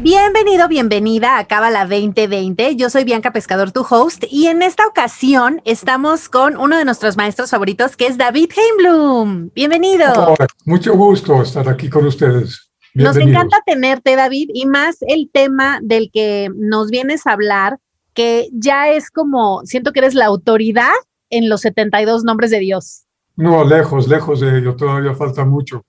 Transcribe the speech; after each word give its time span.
Bienvenido, 0.00 0.68
bienvenida 0.68 1.38
a 1.38 1.46
Cábala 1.48 1.84
2020. 1.84 2.76
Yo 2.76 2.88
soy 2.88 3.02
Bianca 3.02 3.32
Pescador, 3.32 3.72
tu 3.72 3.80
host, 3.80 4.24
y 4.30 4.46
en 4.46 4.62
esta 4.62 4.86
ocasión 4.86 5.60
estamos 5.64 6.28
con 6.28 6.56
uno 6.56 6.78
de 6.78 6.84
nuestros 6.84 7.16
maestros 7.16 7.50
favoritos, 7.50 7.96
que 7.96 8.06
es 8.06 8.16
David 8.16 8.48
Heimblum. 8.56 9.50
Bienvenido. 9.56 10.36
mucho 10.64 10.94
gusto 10.94 11.42
estar 11.42 11.68
aquí 11.68 11.90
con 11.90 12.06
ustedes. 12.06 12.70
Nos 12.94 13.16
encanta 13.16 13.58
tenerte, 13.66 14.14
David, 14.14 14.50
y 14.54 14.66
más 14.66 14.98
el 15.00 15.30
tema 15.32 15.80
del 15.82 16.10
que 16.12 16.48
nos 16.54 16.90
vienes 16.90 17.26
a 17.26 17.32
hablar, 17.32 17.78
que 18.14 18.48
ya 18.52 18.90
es 18.90 19.10
como, 19.10 19.62
siento 19.64 19.92
que 19.92 19.98
eres 19.98 20.14
la 20.14 20.26
autoridad 20.26 20.94
en 21.28 21.48
los 21.48 21.62
72 21.62 22.22
nombres 22.22 22.52
de 22.52 22.60
Dios. 22.60 23.04
No, 23.34 23.64
lejos, 23.64 24.06
lejos 24.06 24.38
de 24.40 24.58
ello, 24.58 24.76
todavía 24.76 25.14
falta 25.14 25.44
mucho. 25.44 25.84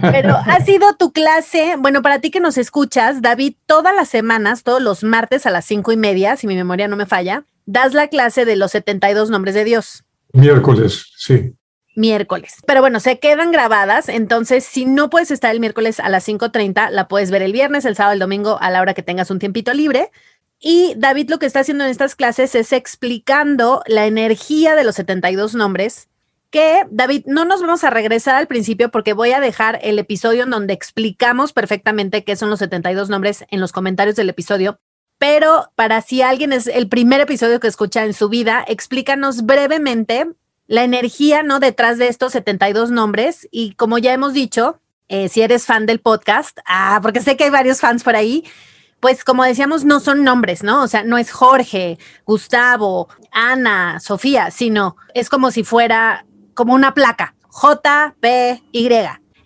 Pero 0.00 0.36
ha 0.36 0.60
sido 0.64 0.94
tu 0.96 1.12
clase, 1.12 1.76
bueno, 1.78 2.02
para 2.02 2.20
ti 2.20 2.30
que 2.30 2.40
nos 2.40 2.58
escuchas, 2.58 3.22
David, 3.22 3.54
todas 3.66 3.94
las 3.94 4.08
semanas, 4.08 4.62
todos 4.62 4.82
los 4.82 5.04
martes 5.04 5.46
a 5.46 5.50
las 5.50 5.64
cinco 5.64 5.92
y 5.92 5.96
media, 5.96 6.36
si 6.36 6.46
mi 6.46 6.54
memoria 6.54 6.88
no 6.88 6.96
me 6.96 7.06
falla, 7.06 7.44
das 7.66 7.94
la 7.94 8.08
clase 8.08 8.44
de 8.44 8.56
los 8.56 8.72
72 8.72 9.30
nombres 9.30 9.54
de 9.54 9.64
Dios. 9.64 10.04
Miércoles, 10.32 11.06
sí. 11.16 11.54
Miércoles. 11.96 12.56
Pero 12.66 12.80
bueno, 12.80 12.98
se 12.98 13.18
quedan 13.18 13.52
grabadas, 13.52 14.08
entonces 14.08 14.64
si 14.64 14.84
no 14.84 15.10
puedes 15.10 15.30
estar 15.30 15.52
el 15.52 15.60
miércoles 15.60 16.00
a 16.00 16.08
las 16.08 16.26
5.30, 16.26 16.90
la 16.90 17.06
puedes 17.06 17.30
ver 17.30 17.42
el 17.42 17.52
viernes, 17.52 17.84
el 17.84 17.94
sábado, 17.94 18.14
el 18.14 18.18
domingo, 18.18 18.58
a 18.60 18.70
la 18.70 18.80
hora 18.80 18.94
que 18.94 19.02
tengas 19.02 19.30
un 19.30 19.38
tiempito 19.38 19.72
libre. 19.72 20.10
Y 20.58 20.94
David 20.96 21.30
lo 21.30 21.38
que 21.38 21.46
está 21.46 21.60
haciendo 21.60 21.84
en 21.84 21.90
estas 21.90 22.16
clases 22.16 22.54
es 22.54 22.72
explicando 22.72 23.82
la 23.86 24.06
energía 24.06 24.74
de 24.74 24.84
los 24.84 24.96
72 24.96 25.54
nombres 25.54 26.08
que, 26.54 26.86
David, 26.88 27.24
no 27.26 27.44
nos 27.44 27.62
vamos 27.62 27.82
a 27.82 27.90
regresar 27.90 28.36
al 28.36 28.46
principio 28.46 28.88
porque 28.88 29.12
voy 29.12 29.32
a 29.32 29.40
dejar 29.40 29.80
el 29.82 29.98
episodio 29.98 30.44
en 30.44 30.50
donde 30.50 30.72
explicamos 30.72 31.52
perfectamente 31.52 32.22
qué 32.22 32.36
son 32.36 32.48
los 32.48 32.60
72 32.60 33.08
nombres 33.10 33.44
en 33.50 33.60
los 33.60 33.72
comentarios 33.72 34.14
del 34.14 34.28
episodio. 34.28 34.78
Pero 35.18 35.72
para 35.74 36.00
si 36.00 36.22
alguien 36.22 36.52
es 36.52 36.68
el 36.68 36.88
primer 36.88 37.20
episodio 37.20 37.58
que 37.58 37.66
escucha 37.66 38.04
en 38.04 38.14
su 38.14 38.28
vida, 38.28 38.64
explícanos 38.68 39.46
brevemente 39.46 40.28
la 40.68 40.84
energía, 40.84 41.42
¿no? 41.42 41.58
Detrás 41.58 41.98
de 41.98 42.06
estos 42.06 42.30
72 42.30 42.92
nombres. 42.92 43.48
Y 43.50 43.74
como 43.74 43.98
ya 43.98 44.12
hemos 44.12 44.32
dicho, 44.32 44.78
eh, 45.08 45.28
si 45.28 45.42
eres 45.42 45.66
fan 45.66 45.86
del 45.86 45.98
podcast, 45.98 46.60
ah, 46.66 47.00
porque 47.02 47.20
sé 47.20 47.36
que 47.36 47.42
hay 47.42 47.50
varios 47.50 47.80
fans 47.80 48.04
por 48.04 48.14
ahí, 48.14 48.44
pues 49.00 49.24
como 49.24 49.42
decíamos, 49.42 49.84
no 49.84 49.98
son 49.98 50.22
nombres, 50.22 50.62
¿no? 50.62 50.84
O 50.84 50.86
sea, 50.86 51.02
no 51.02 51.18
es 51.18 51.32
Jorge, 51.32 51.98
Gustavo, 52.24 53.08
Ana, 53.32 53.98
Sofía, 53.98 54.52
sino 54.52 54.96
es 55.14 55.28
como 55.28 55.50
si 55.50 55.64
fuera 55.64 56.24
como 56.54 56.74
una 56.74 56.94
placa, 56.94 57.34
J, 57.48 58.14
P, 58.20 58.62
Y. 58.72 58.88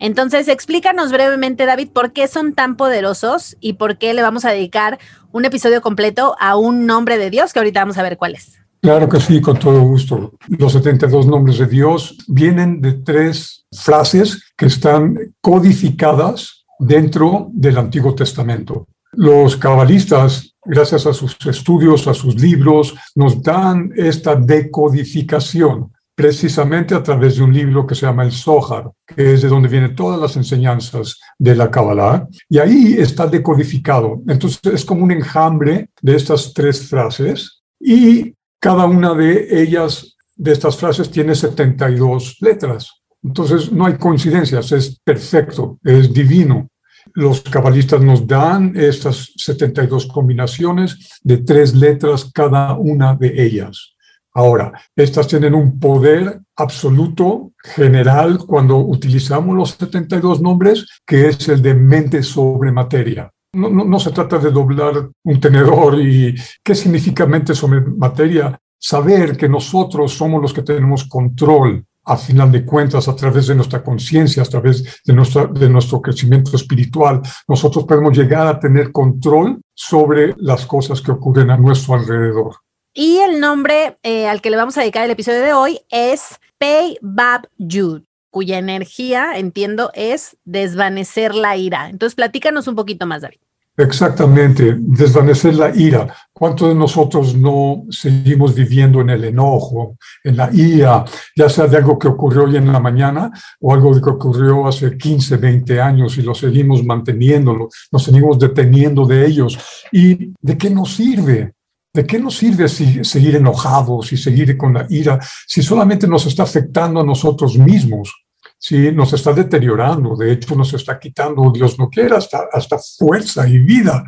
Entonces, 0.01 0.49
explícanos 0.49 1.11
brevemente, 1.11 1.67
David, 1.67 1.89
por 1.93 2.13
qué 2.13 2.29
son 2.29 2.55
tan 2.55 2.77
poderosos 2.77 3.57
y 3.61 3.75
por 3.75 3.99
qué 3.99 4.15
le 4.15 4.23
vamos 4.23 4.45
a 4.45 4.51
dedicar 4.51 4.99
un 5.33 5.45
episodio 5.45 5.83
completo 5.83 6.37
a 6.39 6.57
un 6.57 6.87
nombre 6.87 7.19
de 7.19 7.31
Dios, 7.31 7.53
que 7.53 7.59
ahorita 7.59 7.81
vamos 7.81 7.99
a 7.99 8.03
ver 8.03 8.17
cuál 8.17 8.35
es. 8.35 8.59
Claro 8.81 9.09
que 9.09 9.21
sí, 9.21 9.41
con 9.41 9.59
todo 9.59 9.81
gusto. 9.83 10.35
Los 10.47 10.73
72 10.73 11.27
nombres 11.27 11.59
de 11.59 11.67
Dios 11.67 12.17
vienen 12.29 12.81
de 12.81 12.93
tres 12.93 13.67
frases 13.73 14.53
que 14.57 14.67
están 14.67 15.35
codificadas 15.41 16.65
dentro 16.79 17.49
del 17.53 17.77
Antiguo 17.77 18.15
Testamento. 18.15 18.87
Los 19.13 19.57
cabalistas, 19.57 20.55
gracias 20.65 21.07
a 21.07 21.13
sus 21.13 21.37
estudios, 21.47 22.07
a 22.07 22.15
sus 22.15 22.37
libros, 22.37 22.95
nos 23.17 23.43
dan 23.43 23.91
esta 23.97 24.37
decodificación 24.37 25.91
precisamente 26.19 26.97
a 26.97 27.03
través 27.05 27.37
de 27.37 27.45
un 27.45 27.55
libro 27.55 27.87
que 27.87 27.95
se 27.95 28.05
llama 28.05 28.25
el 28.25 28.33
Zohar, 28.33 28.91
que 29.07 29.35
es 29.35 29.43
de 29.43 29.47
donde 29.47 29.69
vienen 29.69 29.95
todas 29.95 30.21
las 30.21 30.37
enseñanzas 30.37 31.21
de 31.39 31.55
la 31.55 31.71
Kabbalah, 31.71 32.27
y 32.49 32.59
ahí 32.59 32.97
está 32.99 33.29
decodificado. 33.29 34.21
Entonces 34.27 34.59
es 34.65 34.85
como 34.85 35.05
un 35.05 35.13
enjambre 35.13 35.91
de 36.03 36.17
estas 36.17 36.53
tres 36.53 36.89
frases, 36.89 37.63
y 37.79 38.35
cada 38.59 38.87
una 38.87 39.15
de 39.15 39.63
ellas, 39.63 40.17
de 40.35 40.51
estas 40.51 40.77
frases, 40.77 41.09
tiene 41.09 41.37
72 41.37 42.39
letras. 42.41 42.91
Entonces 43.23 43.71
no 43.71 43.87
hay 43.87 43.95
coincidencias, 43.95 44.73
es 44.73 44.99
perfecto, 44.99 45.79
es 45.85 46.13
divino. 46.13 46.69
Los 47.15 47.43
cabalistas 47.43 48.01
nos 48.01 48.27
dan 48.27 48.73
estas 48.75 49.35
72 49.37 50.09
combinaciones 50.09 51.21
de 51.23 51.37
tres 51.37 51.77
letras 51.77 52.29
cada 52.35 52.77
una 52.77 53.15
de 53.15 53.41
ellas. 53.41 53.95
Ahora, 54.39 54.73
estas 54.95 55.27
tienen 55.27 55.53
un 55.53 55.81
poder 55.81 56.41
absoluto 56.55 57.51
general 57.61 58.39
cuando 58.47 58.77
utilizamos 58.79 59.57
los 59.57 59.71
72 59.71 60.41
nombres, 60.41 60.87
que 61.05 61.27
es 61.27 61.49
el 61.49 61.61
de 61.61 61.75
mente 61.75 62.23
sobre 62.23 62.71
materia. 62.71 63.29
No, 63.55 63.99
se 63.99 64.13
trata 64.13 64.39
de 64.39 64.53
doblar 64.53 65.11
un 65.25 65.41
tenedor 65.41 66.01
y 66.01 66.37
qué 66.63 66.77
significa 66.77 67.27
mente 67.27 67.53
sobre 67.53 67.81
materia. 67.81 68.57
Saber 68.79 69.37
que 69.37 69.49
nosotros 69.49 70.13
somos 70.13 70.41
los 70.41 70.53
que 70.53 70.63
tenemos 70.63 71.09
control 71.09 71.85
a 72.05 72.17
final 72.17 72.53
de 72.53 72.65
cuentas, 72.65 73.09
a 73.09 73.17
través 73.17 73.49
de 73.49 73.57
nuestra 73.57 73.83
conciencia, 73.83 74.45
a 74.45 74.47
través 74.47 75.03
de, 75.05 75.15
nuestra, 75.15 75.47
de 75.47 75.69
nuestro 75.69 76.01
crecimiento 76.01 76.55
espiritual, 76.55 77.23
nosotros 77.49 77.85
podemos 77.87 78.17
llegar 78.17 78.47
a 78.47 78.61
tener 78.61 78.93
control 78.93 79.61
sobre 79.75 80.37
las 80.37 80.65
cosas 80.65 81.01
que 81.01 81.11
ocurren 81.11 81.51
a 81.51 81.57
nuestro 81.57 81.95
alrededor. 81.95 82.55
Y 82.95 83.19
el 83.19 83.41
nombre 83.41 83.99
eh, 84.03 84.27
al 84.27 84.41
que 84.41 84.51
le 84.51 84.57
vamos 84.57 84.77
a 84.77 84.81
dedicar 84.81 85.05
el 85.05 85.11
episodio 85.11 85.43
de 85.43 85.53
hoy 85.53 85.81
es 85.91 86.39
Pay 86.59 86.99
Bab 87.01 87.49
Yud, 87.57 88.03
cuya 88.31 88.59
energía, 88.59 89.39
entiendo, 89.39 89.91
es 89.95 90.37
desvanecer 90.45 91.35
la 91.35 91.57
ira. 91.57 91.89
Entonces, 91.89 92.15
platícanos 92.15 92.67
un 92.67 92.75
poquito 92.75 93.07
más, 93.07 93.23
David. 93.23 93.39
Exactamente, 93.79 94.77
desvanecer 94.77 95.55
la 95.55 95.73
ira. 95.73 96.13
¿Cuántos 96.33 96.69
de 96.69 96.75
nosotros 96.75 97.37
no 97.37 97.85
seguimos 97.91 98.53
viviendo 98.53 99.01
en 99.01 99.11
el 99.11 99.23
enojo, 99.23 99.97
en 100.25 100.37
la 100.37 100.51
ira, 100.53 101.05
ya 101.37 101.49
sea 101.49 101.69
de 101.69 101.77
algo 101.77 101.97
que 101.97 102.09
ocurrió 102.09 102.43
hoy 102.43 102.57
en 102.57 102.73
la 102.73 102.81
mañana 102.81 103.31
o 103.61 103.73
algo 103.73 103.93
que 104.01 104.11
ocurrió 104.11 104.67
hace 104.67 104.99
15, 104.99 105.37
20 105.37 105.81
años 105.81 106.19
y 106.19 106.23
lo 106.23 106.35
seguimos 106.35 106.85
manteniéndolo, 106.85 107.69
nos 107.93 108.03
seguimos 108.03 108.41
deteniendo 108.41 109.07
de 109.07 109.25
ellos? 109.25 109.57
¿Y 109.93 110.33
de 110.41 110.59
qué 110.59 110.71
nos 110.71 110.95
sirve? 110.95 111.55
¿De 111.93 112.07
qué 112.07 112.19
nos 112.19 112.37
sirve 112.37 112.69
seguir 112.69 113.37
enojados 113.37 114.13
y 114.13 114.17
seguir 114.17 114.57
con 114.57 114.75
la 114.75 114.87
ira 114.91 115.19
si 115.47 115.63
solamente 115.63 116.07
nos 116.07 116.27
está 116.27 116.43
afectando 116.43 117.01
a 117.01 117.05
nosotros 117.05 117.57
mismos? 117.57 118.15
Si 118.59 118.91
nos 118.93 119.13
está 119.13 119.33
deteriorando, 119.33 120.17
de 120.17 120.33
hecho 120.33 120.55
nos 120.55 120.73
está 120.75 120.99
quitando, 120.99 121.51
Dios 121.53 121.79
no 121.79 121.89
quiera, 121.89 122.19
hasta, 122.19 122.49
hasta 122.53 122.79
fuerza 122.79 123.49
y 123.49 123.59
vida. 123.59 124.05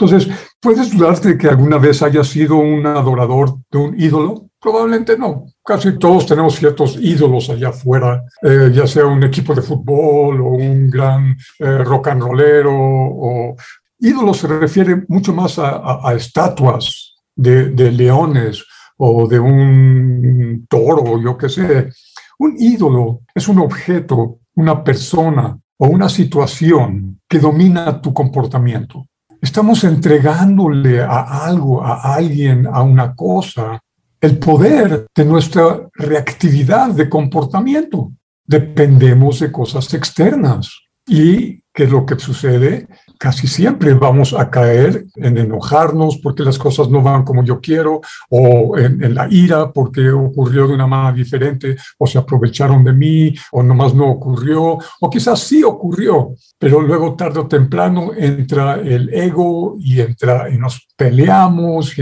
Entonces, 0.00 0.34
¿puedes 0.58 0.90
dudarte 0.90 1.30
de 1.30 1.38
que 1.38 1.48
alguna 1.48 1.76
vez 1.76 2.00
haya 2.00 2.24
sido 2.24 2.56
un 2.56 2.86
adorador 2.86 3.58
de 3.70 3.78
un 3.78 4.00
ídolo? 4.00 4.46
Probablemente 4.58 5.18
no. 5.18 5.46
Casi 5.62 5.98
todos 5.98 6.24
tenemos 6.24 6.54
ciertos 6.54 6.96
ídolos 7.00 7.50
allá 7.50 7.68
afuera, 7.68 8.22
eh, 8.42 8.70
ya 8.72 8.86
sea 8.86 9.06
un 9.06 9.22
equipo 9.24 9.54
de 9.54 9.60
fútbol 9.60 10.40
o 10.40 10.48
un 10.48 10.88
gran 10.88 11.36
eh, 11.58 11.78
rock 11.84 12.08
and 12.08 12.22
rollero. 12.22 12.72
O... 12.72 13.56
Ídolo 13.98 14.32
se 14.32 14.46
refiere 14.46 15.04
mucho 15.08 15.34
más 15.34 15.58
a, 15.58 16.00
a 16.02 16.14
estatuas, 16.14 17.09
de, 17.36 17.90
leones 17.92 18.64
o 18.96 19.26
de 19.26 19.40
un 19.40 20.66
toro, 20.68 21.20
yo 21.20 21.36
qué 21.36 21.48
sé. 21.48 21.90
Un 22.38 22.56
ídolo 22.58 23.22
es 23.34 23.48
un 23.48 23.58
objeto, 23.58 24.40
una 24.54 24.82
persona 24.82 25.58
o 25.78 25.86
una 25.86 26.08
situación 26.08 27.20
que 27.28 27.38
domina 27.38 28.00
tu 28.00 28.12
comportamiento. 28.12 29.06
Estamos 29.40 29.84
entregándole 29.84 31.00
a 31.00 31.46
algo, 31.46 31.82
a 31.82 32.14
alguien, 32.14 32.66
a 32.66 32.82
una 32.82 33.14
cosa, 33.14 33.80
el 34.20 34.38
poder 34.38 35.06
de 35.14 35.24
nuestra 35.24 35.88
reactividad 35.94 36.90
de 36.90 37.08
comportamiento. 37.08 38.12
Dependemos 38.44 39.40
de 39.40 39.50
cosas 39.50 39.92
externas 39.94 40.70
y 41.06 41.59
¿qué 41.72 41.84
es 41.84 41.90
lo 41.90 42.04
que 42.04 42.18
sucede? 42.18 42.86
Casi 43.18 43.46
siempre 43.46 43.94
vamos 43.94 44.32
a 44.32 44.50
caer 44.50 45.06
en 45.16 45.38
enojarnos 45.38 46.18
porque 46.18 46.42
las 46.42 46.58
cosas 46.58 46.88
no 46.88 47.02
van 47.02 47.22
como 47.22 47.44
yo 47.44 47.60
quiero, 47.60 48.00
o 48.28 48.76
en, 48.78 49.14
la 49.14 49.28
ira 49.30 49.72
porque 49.72 50.10
ocurrió 50.10 50.66
de 50.66 50.74
una 50.74 50.86
manera 50.86 51.16
diferente, 51.16 51.76
o 51.98 52.06
se 52.06 52.18
aprovecharon 52.18 52.82
de 52.82 52.92
mí, 52.92 53.34
o 53.52 53.62
nomás 53.62 53.94
no 53.94 54.08
ocurrió, 54.08 54.78
o 55.00 55.10
quizás 55.10 55.40
sí 55.40 55.62
ocurrió, 55.62 56.34
pero 56.58 56.80
luego 56.80 57.14
tarde 57.14 57.40
o 57.40 57.46
temprano 57.46 58.12
entra 58.16 58.74
el 58.74 59.12
ego 59.12 59.76
y 59.78 60.00
entra 60.00 60.48
y 60.50 60.58
nos 60.58 60.88
peleamos. 60.96 61.94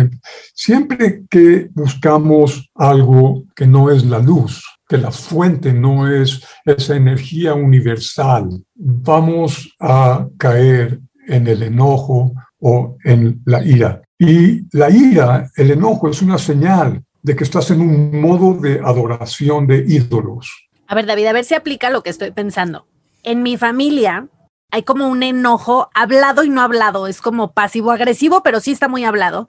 siempre 0.55 1.25
que 1.29 1.69
buscamos 1.75 2.71
algo 2.75 3.45
que 3.55 3.67
no 3.67 3.91
es 3.91 4.05
la 4.05 4.19
luz, 4.19 4.63
que 4.89 4.97
la 4.97 5.13
fuente 5.13 5.73
no 5.73 6.11
es 6.11 6.43
esa 6.65 6.97
energía 6.97 7.55
universal, 7.55 8.65
vamos 8.75 9.75
a 9.79 10.27
caer 10.39 11.01
en 11.27 11.47
el 11.47 11.63
enojo 11.63 12.33
o 12.61 12.97
en 13.05 13.43
la 13.45 13.63
ira. 13.63 14.03
Y 14.19 14.63
la 14.77 14.91
ira, 14.91 15.51
el 15.57 15.71
enojo, 15.71 16.09
es 16.09 16.23
una 16.23 16.39
señal 16.39 17.05
de 17.23 17.37
que 17.37 17.45
estás 17.45 17.71
en 17.71 17.83
un 17.83 18.21
modo 18.21 18.55
de 18.55 18.81
adoración 18.81 19.67
de 19.67 19.85
ídolos. 19.87 20.69
A 20.87 20.95
ver, 20.95 21.05
David, 21.05 21.27
a 21.27 21.33
ver 21.35 21.45
si 21.45 21.55
aplica 21.55 21.91
lo 21.91 22.03
que 22.03 22.11
estoy 22.11 22.31
pensando. 22.31 22.87
En 23.23 23.43
mi 23.43 23.59
familia 23.59 24.29
hay 24.71 24.83
como 24.83 25.09
un 25.09 25.23
enojo 25.23 25.91
hablado 25.95 26.45
y 26.45 26.49
no 26.49 26.63
hablado, 26.63 27.07
es 27.07 27.21
como 27.21 27.53
pasivo-agresivo, 27.53 28.43
pero 28.43 28.61
sí 28.61 28.73
está 28.73 28.89
muy 28.89 29.05
hablado. 29.05 29.49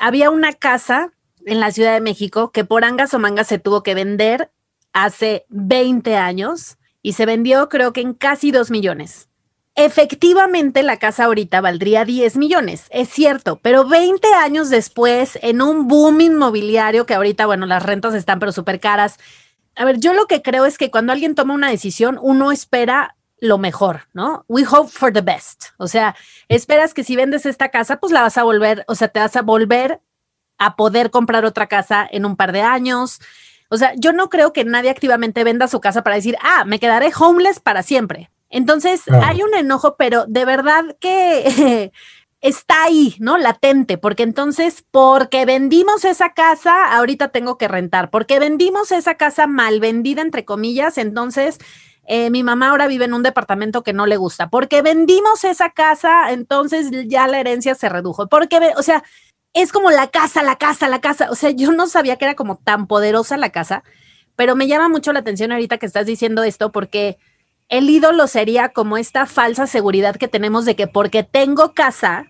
Había 0.00 0.30
una 0.30 0.52
casa 0.52 1.12
en 1.46 1.60
la 1.60 1.70
Ciudad 1.70 1.92
de 1.92 2.00
México 2.00 2.50
que 2.50 2.64
por 2.64 2.84
angas 2.84 3.14
o 3.14 3.18
mangas 3.18 3.46
se 3.46 3.58
tuvo 3.58 3.82
que 3.82 3.94
vender 3.94 4.50
hace 4.92 5.46
20 5.48 6.16
años 6.16 6.78
y 7.02 7.12
se 7.14 7.26
vendió 7.26 7.68
creo 7.68 7.92
que 7.92 8.00
en 8.00 8.14
casi 8.14 8.50
2 8.50 8.70
millones. 8.70 9.28
Efectivamente, 9.76 10.82
la 10.82 10.98
casa 10.98 11.24
ahorita 11.24 11.60
valdría 11.60 12.04
10 12.04 12.36
millones, 12.36 12.86
es 12.90 13.08
cierto, 13.08 13.60
pero 13.62 13.86
20 13.86 14.26
años 14.34 14.68
después, 14.68 15.38
en 15.42 15.62
un 15.62 15.88
boom 15.88 16.20
inmobiliario 16.20 17.06
que 17.06 17.14
ahorita, 17.14 17.46
bueno, 17.46 17.66
las 17.66 17.82
rentas 17.82 18.14
están 18.14 18.40
pero 18.40 18.52
súper 18.52 18.80
caras. 18.80 19.16
A 19.76 19.84
ver, 19.84 19.98
yo 19.98 20.12
lo 20.12 20.26
que 20.26 20.42
creo 20.42 20.66
es 20.66 20.76
que 20.76 20.90
cuando 20.90 21.12
alguien 21.12 21.34
toma 21.34 21.54
una 21.54 21.70
decisión, 21.70 22.18
uno 22.20 22.52
espera 22.52 23.16
lo 23.38 23.58
mejor, 23.58 24.02
¿no? 24.12 24.44
We 24.48 24.64
hope 24.70 24.90
for 24.90 25.12
the 25.12 25.22
best. 25.22 25.66
O 25.78 25.88
sea, 25.88 26.14
esperas 26.48 26.92
que 26.92 27.04
si 27.04 27.16
vendes 27.16 27.46
esta 27.46 27.70
casa, 27.70 27.98
pues 27.98 28.12
la 28.12 28.22
vas 28.22 28.36
a 28.36 28.42
volver, 28.42 28.84
o 28.86 28.94
sea, 28.94 29.08
te 29.08 29.20
vas 29.20 29.36
a 29.36 29.42
volver 29.42 30.00
a 30.58 30.76
poder 30.76 31.10
comprar 31.10 31.44
otra 31.44 31.66
casa 31.66 32.06
en 32.10 32.26
un 32.26 32.36
par 32.36 32.52
de 32.52 32.60
años. 32.60 33.20
O 33.70 33.76
sea, 33.76 33.94
yo 33.96 34.12
no 34.12 34.28
creo 34.28 34.52
que 34.52 34.64
nadie 34.64 34.90
activamente 34.90 35.44
venda 35.44 35.68
su 35.68 35.80
casa 35.80 36.02
para 36.02 36.16
decir, 36.16 36.36
ah, 36.42 36.64
me 36.66 36.80
quedaré 36.80 37.10
homeless 37.16 37.60
para 37.60 37.82
siempre. 37.82 38.30
Entonces, 38.50 39.02
hay 39.08 39.42
un 39.42 39.54
enojo, 39.54 39.94
pero 39.96 40.26
de 40.26 40.44
verdad 40.44 40.96
que 40.98 41.92
está 42.40 42.82
ahí, 42.82 43.14
¿no? 43.20 43.38
Latente, 43.38 43.96
porque 43.96 44.24
entonces, 44.24 44.84
porque 44.90 45.44
vendimos 45.46 46.04
esa 46.04 46.32
casa, 46.32 46.96
ahorita 46.96 47.28
tengo 47.28 47.58
que 47.58 47.68
rentar, 47.68 48.10
porque 48.10 48.40
vendimos 48.40 48.90
esa 48.90 49.14
casa 49.14 49.46
mal 49.46 49.78
vendida, 49.78 50.20
entre 50.20 50.44
comillas, 50.44 50.98
entonces... 50.98 51.58
Eh, 52.12 52.30
mi 52.30 52.42
mamá 52.42 52.70
ahora 52.70 52.88
vive 52.88 53.04
en 53.04 53.14
un 53.14 53.22
departamento 53.22 53.84
que 53.84 53.92
no 53.92 54.04
le 54.04 54.16
gusta, 54.16 54.48
porque 54.50 54.82
vendimos 54.82 55.44
esa 55.44 55.70
casa, 55.70 56.32
entonces 56.32 56.90
ya 57.06 57.28
la 57.28 57.38
herencia 57.38 57.76
se 57.76 57.88
redujo, 57.88 58.26
porque, 58.26 58.72
o 58.76 58.82
sea, 58.82 59.04
es 59.54 59.72
como 59.72 59.90
la 59.90 60.08
casa, 60.08 60.42
la 60.42 60.56
casa, 60.56 60.88
la 60.88 61.00
casa. 61.00 61.30
O 61.30 61.34
sea, 61.34 61.50
yo 61.50 61.72
no 61.72 61.86
sabía 61.86 62.16
que 62.16 62.24
era 62.24 62.34
como 62.34 62.56
tan 62.56 62.86
poderosa 62.86 63.36
la 63.36 63.50
casa, 63.50 63.82
pero 64.36 64.56
me 64.56 64.66
llama 64.66 64.88
mucho 64.88 65.12
la 65.12 65.20
atención 65.20 65.52
ahorita 65.52 65.78
que 65.78 65.86
estás 65.86 66.06
diciendo 66.06 66.44
esto 66.44 66.72
porque 66.72 67.18
el 67.68 67.88
ídolo 67.88 68.26
sería 68.26 68.70
como 68.70 68.96
esta 68.96 69.26
falsa 69.26 69.66
seguridad 69.66 70.16
que 70.16 70.28
tenemos 70.28 70.64
de 70.64 70.76
que 70.76 70.86
porque 70.86 71.22
tengo 71.22 71.72
casa, 71.72 72.26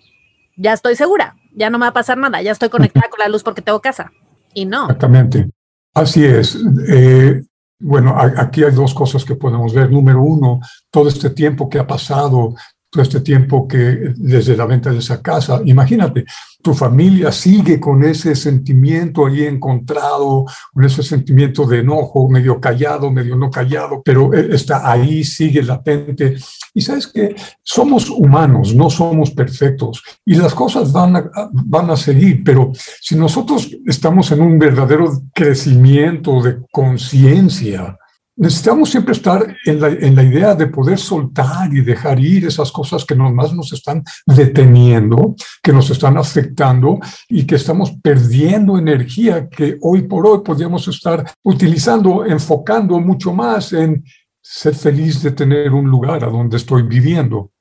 ya 0.56 0.72
estoy 0.72 0.96
segura, 0.96 1.36
ya 1.54 1.70
no 1.70 1.78
me 1.78 1.84
va 1.84 1.90
a 1.90 1.94
pasar 1.94 2.18
nada, 2.18 2.42
ya 2.42 2.52
estoy 2.52 2.68
conectada 2.68 3.08
con 3.08 3.20
la 3.20 3.28
luz 3.28 3.42
porque 3.42 3.62
tengo 3.62 3.80
casa. 3.80 4.12
Y 4.52 4.66
no. 4.66 4.82
Exactamente. 4.84 5.48
Así 5.94 6.24
es. 6.24 6.58
Eh, 6.88 7.42
bueno, 7.78 8.14
aquí 8.18 8.62
hay 8.62 8.72
dos 8.72 8.92
cosas 8.92 9.24
que 9.24 9.34
podemos 9.34 9.72
ver. 9.72 9.90
Número 9.90 10.22
uno, 10.22 10.60
todo 10.90 11.08
este 11.08 11.30
tiempo 11.30 11.68
que 11.68 11.78
ha 11.78 11.86
pasado 11.86 12.54
todo 12.90 13.02
este 13.02 13.20
tiempo 13.20 13.68
que 13.68 14.12
desde 14.16 14.56
la 14.56 14.66
venta 14.66 14.90
de 14.90 14.98
esa 14.98 15.22
casa. 15.22 15.60
Imagínate, 15.64 16.24
tu 16.60 16.74
familia 16.74 17.30
sigue 17.30 17.78
con 17.78 18.04
ese 18.04 18.34
sentimiento 18.34 19.26
ahí 19.26 19.44
encontrado, 19.44 20.44
con 20.72 20.84
ese 20.84 21.02
sentimiento 21.02 21.64
de 21.66 21.78
enojo, 21.78 22.28
medio 22.28 22.60
callado, 22.60 23.10
medio 23.10 23.36
no 23.36 23.48
callado, 23.48 24.02
pero 24.04 24.34
e, 24.34 24.54
está 24.54 24.90
ahí, 24.90 25.22
sigue 25.22 25.62
latente. 25.62 26.36
Y 26.74 26.80
sabes 26.82 27.06
que 27.06 27.36
somos 27.62 28.10
humanos, 28.10 28.74
no 28.74 28.90
somos 28.90 29.30
perfectos 29.30 30.02
y 30.26 30.34
las 30.34 30.52
cosas 30.52 30.92
van 30.92 31.16
a, 31.16 31.30
van 31.52 31.90
a 31.90 31.96
seguir, 31.96 32.42
pero 32.44 32.72
si 33.00 33.14
nosotros 33.14 33.70
estamos 33.86 34.32
en 34.32 34.40
un 34.40 34.58
verdadero 34.58 35.10
crecimiento 35.32 36.42
de 36.42 36.58
conciencia, 36.72 37.96
necesitamos 38.40 38.90
siempre 38.90 39.12
estar 39.12 39.54
en 39.66 39.80
la, 39.80 39.88
en 39.88 40.16
la, 40.16 40.22
idea 40.22 40.54
de 40.54 40.66
poder 40.66 40.98
soltar 40.98 41.72
y 41.74 41.82
dejar 41.82 42.18
ir 42.18 42.46
esas 42.46 42.72
cosas 42.72 43.04
que 43.04 43.14
más 43.14 43.52
nos 43.52 43.70
están 43.74 44.02
deteniendo, 44.26 45.34
que 45.62 45.74
nos 45.74 45.90
están 45.90 46.16
afectando 46.16 46.98
y 47.28 47.44
que 47.44 47.56
estamos 47.56 47.92
perdiendo 48.02 48.78
energía 48.78 49.46
que 49.50 49.76
hoy 49.82 50.02
por 50.02 50.26
hoy 50.26 50.38
podríamos 50.42 50.88
estar 50.88 51.30
utilizando, 51.42 52.24
enfocando 52.24 52.98
mucho 52.98 53.34
más 53.34 53.74
en 53.74 54.02
ser 54.40 54.74
feliz 54.74 55.22
de 55.22 55.32
tener 55.32 55.72
un 55.72 55.90
lugar 55.90 56.24
a 56.24 56.28
donde 56.28 56.56
estoy 56.56 56.82
viviendo, 56.84 57.52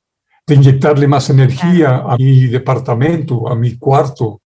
de 0.48 0.56
inyectarle 0.56 1.08
más 1.08 1.30
energía 1.30 1.98
a 1.98 2.16
mi 2.16 2.46
departamento, 2.48 3.50
a 3.50 3.56
mi 3.56 3.78
cuarto, 3.78 4.42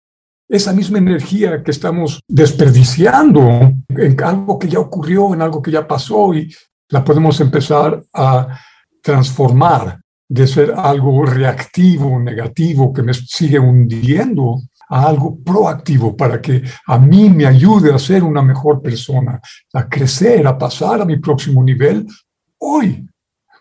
esa 0.52 0.74
misma 0.74 0.98
energía 0.98 1.64
que 1.64 1.72
estamos 1.72 2.20
desperdiciando 2.28 3.74
en 3.88 4.22
algo 4.22 4.60
que 4.60 4.68
ya 4.68 4.80
ocurrió, 4.80 5.34
en 5.34 5.42
algo 5.42 5.62
que 5.62 5.72
ya 5.72 5.88
pasó 5.88 6.34
y 6.34 6.54
la 6.90 7.04
podemos 7.06 7.40
empezar 7.40 8.04
a 8.14 8.60
transformar 9.02 10.02
de 10.28 10.46
ser 10.46 10.74
algo 10.76 11.26
reactivo, 11.26 12.20
negativo, 12.20 12.92
que 12.92 13.02
me 13.02 13.14
sigue 13.14 13.60
hundiendo, 13.60 14.58
a 14.90 15.08
algo 15.08 15.40
proactivo 15.42 16.18
para 16.18 16.42
que 16.42 16.64
a 16.86 17.00
mí 17.00 17.30
me 17.30 17.46
ayude 17.46 17.94
a 17.94 17.98
ser 17.98 18.24
una 18.24 18.42
mejor 18.42 18.82
persona, 18.82 19.40
a 19.74 19.88
crecer, 19.88 20.46
a 20.46 20.58
pasar 20.58 21.02
a 21.02 21.06
mi 21.06 21.18
próximo 21.18 21.64
nivel 21.64 22.06
hoy. 22.58 23.08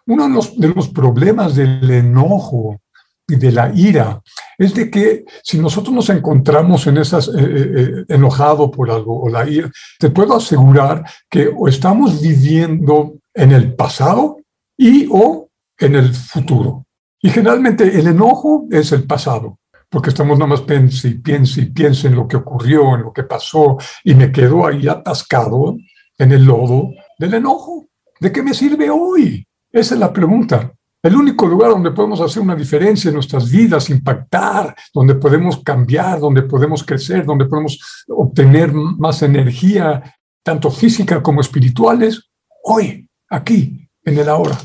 Uno 0.06 0.24
de 0.24 0.34
los, 0.34 0.58
de 0.58 0.68
los 0.68 0.88
problemas 0.88 1.54
del 1.54 1.88
enojo 1.88 2.80
y 3.30 3.36
de 3.36 3.52
la 3.52 3.72
ira 3.74 4.20
es 4.58 4.74
de 4.74 4.90
que 4.90 5.24
si 5.42 5.58
nosotros 5.58 5.94
nos 5.94 6.10
encontramos 6.10 6.86
en 6.86 6.98
esas 6.98 7.28
eh, 7.28 7.32
eh, 7.38 7.70
eh, 7.76 8.04
enojado 8.08 8.70
por 8.70 8.90
algo 8.90 9.22
o 9.22 9.28
la 9.30 9.48
ira, 9.48 9.70
te 9.98 10.10
puedo 10.10 10.36
asegurar 10.36 11.02
que 11.30 11.50
o 11.56 11.66
estamos 11.66 12.20
viviendo 12.20 13.14
en 13.32 13.52
el 13.52 13.74
pasado 13.74 14.36
y 14.76 15.08
o 15.10 15.48
en 15.78 15.94
el 15.94 16.12
futuro. 16.12 16.84
Y 17.22 17.30
generalmente 17.30 17.98
el 17.98 18.08
enojo 18.08 18.66
es 18.70 18.92
el 18.92 19.04
pasado, 19.04 19.58
porque 19.88 20.10
estamos 20.10 20.38
nada 20.38 20.50
más 20.50 20.60
piensa 20.60 21.08
y 21.08 21.14
piensa 21.14 21.60
y 21.60 21.66
piensa 21.66 22.08
en 22.08 22.16
lo 22.16 22.28
que 22.28 22.36
ocurrió, 22.36 22.94
en 22.94 23.02
lo 23.02 23.12
que 23.12 23.22
pasó, 23.22 23.78
y 24.04 24.14
me 24.14 24.30
quedo 24.30 24.66
ahí 24.66 24.86
atascado 24.88 25.76
en 26.18 26.32
el 26.32 26.44
lodo 26.44 26.90
del 27.18 27.32
enojo. 27.32 27.86
¿De 28.20 28.30
qué 28.30 28.42
me 28.42 28.52
sirve 28.52 28.90
hoy? 28.90 29.46
Esa 29.72 29.94
es 29.94 30.00
la 30.00 30.12
pregunta. 30.12 30.74
El 31.02 31.16
único 31.16 31.46
lugar 31.46 31.70
donde 31.70 31.92
podemos 31.92 32.20
hacer 32.20 32.42
una 32.42 32.54
diferencia 32.54 33.08
en 33.08 33.14
nuestras 33.14 33.50
vidas, 33.50 33.88
impactar, 33.88 34.74
donde 34.92 35.14
podemos 35.14 35.62
cambiar, 35.62 36.20
donde 36.20 36.42
podemos 36.42 36.84
crecer, 36.84 37.24
donde 37.24 37.46
podemos 37.46 38.04
obtener 38.06 38.74
más 38.74 39.22
energía, 39.22 40.14
tanto 40.42 40.70
física 40.70 41.22
como 41.22 41.40
espiritual, 41.40 42.02
es 42.02 42.28
hoy, 42.64 43.08
aquí, 43.30 43.88
en 44.04 44.18
el 44.18 44.28
ahora. 44.28 44.58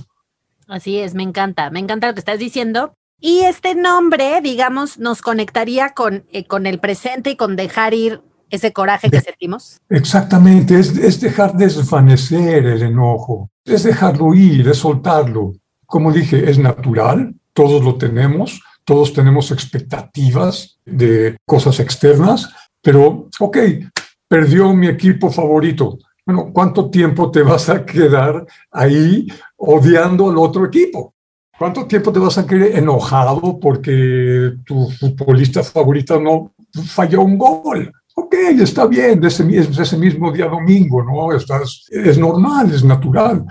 Así 0.68 0.98
es, 0.98 1.14
me 1.14 1.24
encanta, 1.24 1.70
me 1.70 1.80
encanta 1.80 2.08
lo 2.08 2.14
que 2.14 2.20
estás 2.20 2.40
diciendo. 2.40 2.94
Y 3.22 3.40
este 3.42 3.74
nombre, 3.74 4.42
digamos, 4.42 5.00
nos 5.00 5.22
conectaría 5.22 5.92
con, 5.92 6.26
eh, 6.34 6.46
con 6.46 6.66
el 6.66 6.80
presente 6.80 7.30
y 7.30 7.36
con 7.38 7.56
dejar 7.56 7.94
ir 7.94 8.22
ese 8.50 8.74
coraje 8.74 9.10
que 9.10 9.22
sentimos. 9.22 9.80
Exactamente, 9.90 10.78
es, 10.78 10.98
es 10.98 11.22
dejar 11.22 11.54
desvanecer 11.54 12.66
el 12.66 12.82
enojo, 12.82 13.50
es 13.64 13.84
dejarlo 13.84 14.34
ir, 14.34 14.68
es 14.68 14.78
soltarlo 14.78 15.54
como 15.86 16.12
dije, 16.12 16.50
es 16.50 16.58
natural, 16.58 17.36
todos 17.54 17.84
lo 17.84 17.96
tenemos, 17.96 18.62
todos 18.84 19.14
tenemos 19.14 19.52
expectativas 19.52 20.80
de 20.86 21.38
cosas 21.46 21.80
externas, 21.80 22.50
pero, 22.82 23.30
ok, 23.40 23.58
perdió 24.28 24.74
mi 24.74 24.88
equipo 24.88 25.32
favorito. 25.32 25.98
Bueno, 26.26 26.52
¿cuánto 26.54 26.90
tiempo 26.90 27.32
te 27.32 27.42
vas 27.42 27.70
a 27.70 27.86
quedar 27.86 28.46
ahí 28.72 29.28
odiando 29.58 30.30
al 30.30 30.38
otro 30.38 30.66
equipo? 30.66 31.14
¿Cuánto 31.58 31.86
tiempo 31.86 32.12
te 32.12 32.20
vas 32.20 32.38
a 32.38 32.46
quedar 32.46 32.70
enojado 32.78 33.60
porque 33.60 34.54
tu 34.66 34.90
futbolista 34.92 35.64
favorita 35.64 36.20
no 36.20 36.54
falló 36.88 37.22
un 37.22 37.38
gol? 37.38 37.92
Ok, 38.16 38.34
está 38.60 38.86
bien, 38.86 39.24
ese, 39.24 39.46
ese 39.58 39.98
mismo 39.98 40.32
día 40.32 40.48
domingo, 40.48 41.04
¿no? 41.04 41.36
Estás, 41.36 41.86
es 41.90 42.18
normal, 42.18 42.74
es 42.74 42.84
natural 42.84 43.46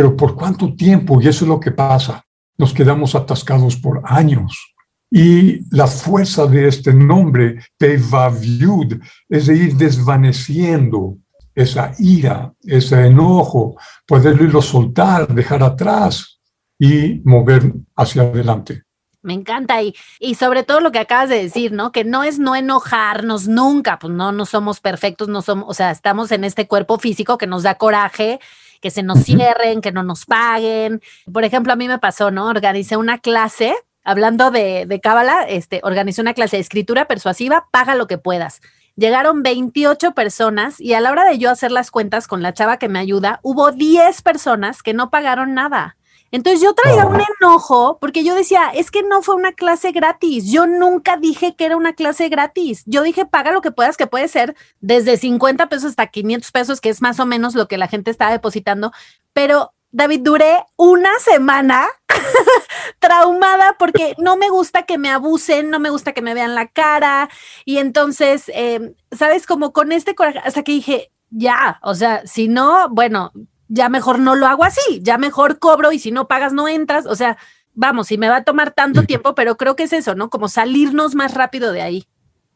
pero 0.00 0.16
¿por 0.16 0.34
cuánto 0.34 0.74
tiempo? 0.74 1.20
Y 1.20 1.28
eso 1.28 1.44
es 1.44 1.48
lo 1.50 1.60
que 1.60 1.72
pasa. 1.72 2.24
nos 2.56 2.72
quedamos 2.72 3.14
atascados 3.14 3.76
por 3.76 4.00
años. 4.02 4.74
Y 5.10 5.60
la 5.76 5.86
fuerza 5.86 6.46
de 6.46 6.68
este 6.68 6.94
nombre, 6.94 7.58
Tevaviud, 7.76 8.98
es 9.28 9.46
de 9.46 9.56
ir 9.58 9.76
desvaneciendo 9.76 11.18
esa 11.54 11.92
ira, 11.98 12.50
ese 12.62 13.08
enojo, 13.08 13.76
poderlo 14.06 14.62
soltar, 14.62 15.34
dejar 15.34 15.62
atrás 15.62 16.40
y 16.78 17.20
mover 17.22 17.70
hacia 17.94 18.22
adelante. 18.22 18.84
Me 19.20 19.34
encanta 19.34 19.82
y, 19.82 19.94
y 20.18 20.36
sobre 20.36 20.62
todo 20.62 20.80
lo 20.80 20.92
que 20.92 20.98
acabas 20.98 21.28
de 21.28 21.42
decir, 21.42 21.72
¿no? 21.72 21.92
Que 21.92 22.04
no 22.04 22.24
es 22.24 22.38
no 22.38 22.56
enojarnos 22.56 23.48
nunca, 23.48 23.98
pues 23.98 24.14
no, 24.14 24.32
no 24.32 24.46
somos 24.46 24.80
perfectos, 24.80 25.28
no 25.28 25.42
somos, 25.42 25.66
o 25.68 25.74
sea, 25.74 25.90
estamos 25.90 26.32
en 26.32 26.44
este 26.44 26.66
cuerpo 26.66 26.98
físico 26.98 27.36
que 27.36 27.46
nos 27.46 27.64
da 27.64 27.74
coraje, 27.74 28.40
que 28.80 28.90
se 28.90 29.02
nos 29.02 29.24
cierren, 29.24 29.80
que 29.80 29.92
no 29.92 30.02
nos 30.02 30.26
paguen. 30.26 31.00
Por 31.32 31.44
ejemplo, 31.44 31.72
a 31.72 31.76
mí 31.76 31.88
me 31.88 31.98
pasó, 31.98 32.30
¿no? 32.30 32.46
Organicé 32.46 32.96
una 32.96 33.18
clase, 33.18 33.74
hablando 34.04 34.50
de, 34.50 34.86
de 34.86 35.00
Cábala, 35.00 35.42
este, 35.42 35.80
organicé 35.82 36.20
una 36.20 36.34
clase 36.34 36.56
de 36.56 36.62
escritura 36.62 37.06
persuasiva, 37.06 37.68
paga 37.70 37.94
lo 37.94 38.06
que 38.06 38.18
puedas. 38.18 38.60
Llegaron 38.96 39.42
28 39.42 40.12
personas 40.12 40.80
y 40.80 40.94
a 40.94 41.00
la 41.00 41.10
hora 41.10 41.24
de 41.24 41.38
yo 41.38 41.50
hacer 41.50 41.70
las 41.70 41.90
cuentas 41.90 42.26
con 42.26 42.42
la 42.42 42.52
chava 42.52 42.78
que 42.78 42.88
me 42.88 42.98
ayuda, 42.98 43.40
hubo 43.42 43.72
10 43.72 44.20
personas 44.22 44.82
que 44.82 44.94
no 44.94 45.10
pagaron 45.10 45.54
nada. 45.54 45.96
Entonces 46.32 46.60
yo 46.60 46.74
traía 46.74 47.06
un 47.06 47.20
enojo 47.40 47.98
porque 48.00 48.24
yo 48.24 48.34
decía, 48.34 48.70
es 48.74 48.90
que 48.90 49.02
no 49.02 49.22
fue 49.22 49.34
una 49.34 49.52
clase 49.52 49.92
gratis. 49.92 50.50
Yo 50.50 50.66
nunca 50.66 51.16
dije 51.16 51.56
que 51.56 51.64
era 51.64 51.76
una 51.76 51.92
clase 51.92 52.28
gratis. 52.28 52.82
Yo 52.86 53.02
dije, 53.02 53.26
paga 53.26 53.52
lo 53.52 53.60
que 53.60 53.72
puedas, 53.72 53.96
que 53.96 54.06
puede 54.06 54.28
ser 54.28 54.54
desde 54.80 55.16
50 55.16 55.68
pesos 55.68 55.90
hasta 55.90 56.06
500 56.06 56.50
pesos, 56.52 56.80
que 56.80 56.88
es 56.88 57.02
más 57.02 57.18
o 57.20 57.26
menos 57.26 57.54
lo 57.54 57.66
que 57.66 57.78
la 57.78 57.88
gente 57.88 58.10
está 58.10 58.30
depositando. 58.30 58.92
Pero 59.32 59.72
David, 59.92 60.20
duré 60.22 60.64
una 60.76 61.10
semana 61.18 61.88
traumada 63.00 63.74
porque 63.78 64.14
no 64.18 64.36
me 64.36 64.48
gusta 64.48 64.84
que 64.84 64.98
me 64.98 65.10
abusen, 65.10 65.68
no 65.68 65.80
me 65.80 65.90
gusta 65.90 66.12
que 66.12 66.22
me 66.22 66.34
vean 66.34 66.54
la 66.54 66.68
cara. 66.68 67.28
Y 67.64 67.78
entonces, 67.78 68.44
em, 68.54 68.94
¿sabes? 69.10 69.46
Como 69.46 69.72
con 69.72 69.90
este 69.90 70.14
coraje, 70.14 70.38
hasta 70.44 70.62
que 70.62 70.72
dije, 70.72 71.10
ya, 71.30 71.80
o 71.82 71.94
sea, 71.94 72.24
si 72.26 72.48
no, 72.48 72.88
bueno, 72.90 73.32
ya 73.70 73.88
mejor 73.88 74.18
no 74.18 74.34
lo 74.34 74.46
hago 74.46 74.64
así, 74.64 75.00
ya 75.02 75.16
mejor 75.16 75.58
cobro 75.58 75.92
y 75.92 75.98
si 75.98 76.10
no 76.10 76.26
pagas 76.26 76.52
no 76.52 76.68
entras, 76.68 77.06
o 77.06 77.14
sea, 77.14 77.38
vamos, 77.72 78.10
y 78.10 78.18
me 78.18 78.28
va 78.28 78.38
a 78.38 78.44
tomar 78.44 78.72
tanto 78.72 79.04
tiempo, 79.04 79.34
pero 79.34 79.56
creo 79.56 79.76
que 79.76 79.84
es 79.84 79.92
eso, 79.92 80.14
¿no? 80.14 80.28
Como 80.28 80.48
salirnos 80.48 81.14
más 81.14 81.34
rápido 81.34 81.72
de 81.72 81.80
ahí. 81.80 82.04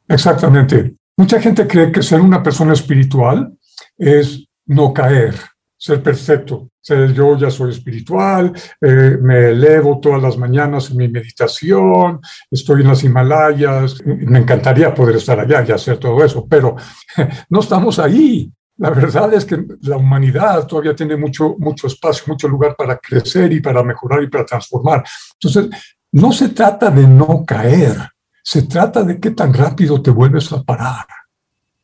Exactamente. 0.09 0.97
Mucha 1.17 1.41
gente 1.41 1.67
cree 1.69 1.93
que 1.93 2.03
ser 2.03 2.21
una 2.21 2.43
persona 2.43 2.73
espiritual 2.73 3.57
es 3.97 4.45
no 4.67 4.93
caer, 4.93 5.35
ser 5.77 6.03
perfecto. 6.03 6.71
Ser 6.81 7.15
yo 7.15 7.39
ya 7.39 7.51
soy 7.51 7.71
espiritual, 7.71 8.53
eh, 8.79 9.17
me 9.23 9.51
elevo 9.51 10.01
todas 10.01 10.21
las 10.21 10.37
mañanas 10.37 10.91
en 10.91 10.99
mi 10.99 11.09
meditación, 11.09 12.21
estoy 12.51 12.83
en 12.83 12.89
las 12.89 13.05
Himalayas, 13.05 14.05
me 14.05 14.41
encantaría 14.41 14.93
poder 14.93 15.17
estar 15.17 15.41
allá 15.41 15.65
y 15.67 15.73
hacer 15.73 15.97
todo 15.97 16.23
eso, 16.23 16.47
pero 16.47 16.77
no 17.49 17.61
estamos 17.61 17.99
ahí. 17.99 18.53
La 18.77 18.91
verdad 18.91 19.33
es 19.35 19.45
que 19.45 19.65
la 19.83 19.97
humanidad 19.97 20.67
todavía 20.67 20.97
tiene 20.97 21.17
mucho, 21.17 21.55
mucho 21.59 21.87
espacio, 21.87 22.25
mucho 22.27 22.49
lugar 22.49 22.75
para 22.77 22.99
crecer 22.99 23.53
y 23.53 23.61
para 23.61 23.83
mejorar 23.83 24.23
y 24.23 24.29
para 24.29 24.45
transformar. 24.45 25.05
Entonces, 25.35 25.71
no 26.11 26.33
se 26.33 26.49
trata 26.49 26.91
de 26.91 27.07
no 27.07 27.45
caer, 27.47 27.97
se 28.43 28.63
trata 28.63 29.05
de 29.05 29.21
qué 29.21 29.31
tan 29.31 29.55
rápido 29.55 30.03
te 30.03 30.11
vuelves 30.11 30.53
a 30.53 30.63
parar. 30.63 31.07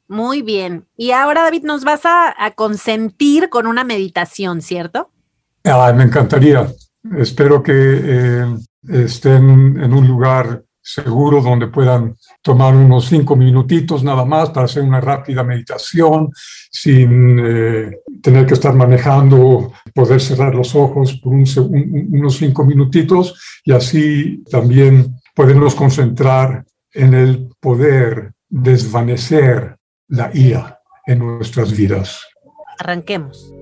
Muy 0.09 0.42
bien. 0.42 0.87
Y 0.97 1.12
ahora, 1.12 1.42
David, 1.42 1.62
nos 1.62 1.85
vas 1.85 2.00
a, 2.04 2.35
consentir 2.56 3.49
con 3.49 3.68
una 3.68 3.85
meditación, 3.85 4.61
¿cierto? 4.61 5.11
me 5.64 6.02
encantaría. 6.02 6.66
Espero 7.16 7.62
que 7.62 7.73
eh, 7.73 8.56
estén 8.88 9.80
en 9.80 9.92
un 9.92 10.09
lugar 10.09 10.64
seguro 10.83 11.43
donde 11.43 11.67
puedan 11.69 12.17
tomar 12.43 12.75
unos 12.75 13.07
cinco 13.07 13.37
minutitos 13.37 14.03
nada 14.03 14.25
más 14.25 14.51
para 14.51 14.67
hacer 14.67 14.83
una 14.83 15.01
rápida 15.01 15.43
meditación 15.43 16.31
sin 16.71 17.39
eh, 17.39 17.99
tener 18.23 18.47
que 18.47 18.55
estar 18.55 18.75
manejando, 18.75 19.73
poder 19.95 20.21
cerrar 20.21 20.55
los 20.55 20.75
ojos 20.75 21.21
por 21.21 21.35
unos 21.35 22.37
cinco 22.37 22.65
minutitos 22.65 23.61
y 23.65 23.73
así 23.73 24.43
también 24.51 25.17
podernos 25.35 25.75
concentrar 25.75 26.65
en 26.93 27.15
el 27.15 27.49
poder 27.61 28.33
desvanecer 28.49 29.77
la 30.09 30.31
ira 30.35 30.81
en 31.07 31.21
nuestras 31.21 31.77
vidas. 31.77 32.27
Arranquemos. 32.79 33.60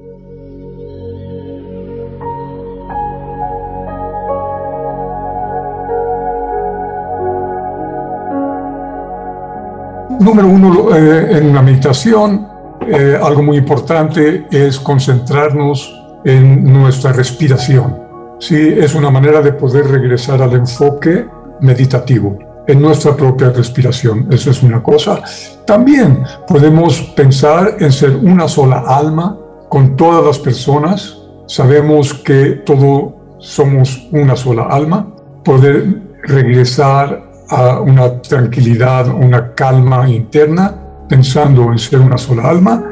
Número 10.20 10.48
uno, 10.48 10.94
eh, 10.96 11.38
en 11.38 11.54
la 11.54 11.62
meditación, 11.62 12.46
eh, 12.86 13.18
algo 13.22 13.42
muy 13.42 13.58
importante 13.58 14.46
es 14.50 14.80
concentrarnos 14.80 15.94
en 16.24 16.64
nuestra 16.64 17.12
respiración. 17.12 17.96
Sí, 18.40 18.56
es 18.56 18.94
una 18.94 19.10
manera 19.10 19.40
de 19.40 19.52
poder 19.52 19.86
regresar 19.86 20.42
al 20.42 20.54
enfoque 20.54 21.26
meditativo 21.60 22.36
en 22.66 22.82
nuestra 22.82 23.16
propia 23.16 23.50
respiración. 23.50 24.26
Eso 24.30 24.50
es 24.50 24.62
una 24.62 24.82
cosa. 24.82 25.22
También 25.64 26.24
podemos 26.46 27.00
pensar 27.16 27.76
en 27.78 27.92
ser 27.92 28.16
una 28.16 28.48
sola 28.48 28.84
alma 28.86 29.38
con 29.68 29.96
todas 29.96 30.24
las 30.24 30.38
personas. 30.38 31.16
Sabemos 31.46 32.12
que 32.12 32.62
todos 32.66 33.14
somos 33.38 34.08
una 34.12 34.34
sola 34.34 34.64
alma. 34.64 35.14
Poder 35.44 36.02
regresar 36.24 37.27
a 37.48 37.80
una 37.80 38.20
tranquilidad, 38.20 39.08
una 39.08 39.54
calma 39.54 40.08
interna, 40.08 40.74
pensando 41.08 41.72
en 41.72 41.78
ser 41.78 42.00
una 42.00 42.18
sola 42.18 42.48
alma. 42.48 42.84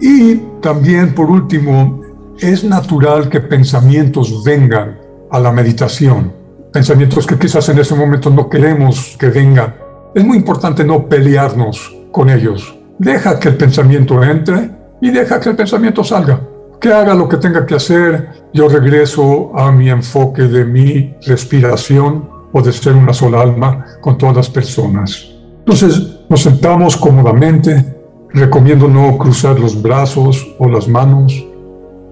Y 0.00 0.36
también, 0.60 1.14
por 1.14 1.30
último, 1.30 2.00
es 2.40 2.64
natural 2.64 3.28
que 3.28 3.40
pensamientos 3.40 4.42
vengan 4.44 4.98
a 5.30 5.38
la 5.38 5.52
meditación, 5.52 6.32
pensamientos 6.72 7.26
que 7.26 7.38
quizás 7.38 7.68
en 7.68 7.78
ese 7.78 7.94
momento 7.94 8.30
no 8.30 8.48
queremos 8.48 9.16
que 9.18 9.28
vengan. 9.28 9.74
Es 10.14 10.24
muy 10.24 10.38
importante 10.38 10.84
no 10.84 11.06
pelearnos 11.06 11.94
con 12.10 12.30
ellos. 12.30 12.76
Deja 12.98 13.38
que 13.38 13.48
el 13.48 13.56
pensamiento 13.56 14.22
entre 14.24 14.70
y 15.00 15.10
deja 15.10 15.38
que 15.38 15.50
el 15.50 15.56
pensamiento 15.56 16.02
salga. 16.02 16.40
Que 16.80 16.92
haga 16.92 17.14
lo 17.14 17.28
que 17.28 17.36
tenga 17.36 17.66
que 17.66 17.74
hacer. 17.74 18.28
Yo 18.52 18.68
regreso 18.68 19.52
a 19.54 19.70
mi 19.72 19.90
enfoque 19.90 20.42
de 20.42 20.64
mi 20.64 21.14
respiración 21.26 22.37
o 22.58 22.62
de 22.62 22.72
ser 22.72 22.94
una 22.94 23.12
sola 23.12 23.40
alma 23.40 23.84
con 24.00 24.18
todas 24.18 24.36
las 24.36 24.50
personas. 24.50 25.30
Entonces 25.60 26.18
nos 26.28 26.42
sentamos 26.42 26.96
cómodamente, 26.96 27.96
recomiendo 28.30 28.88
no 28.88 29.16
cruzar 29.16 29.58
los 29.60 29.80
brazos 29.80 30.46
o 30.58 30.68
las 30.68 30.88
manos. 30.88 31.32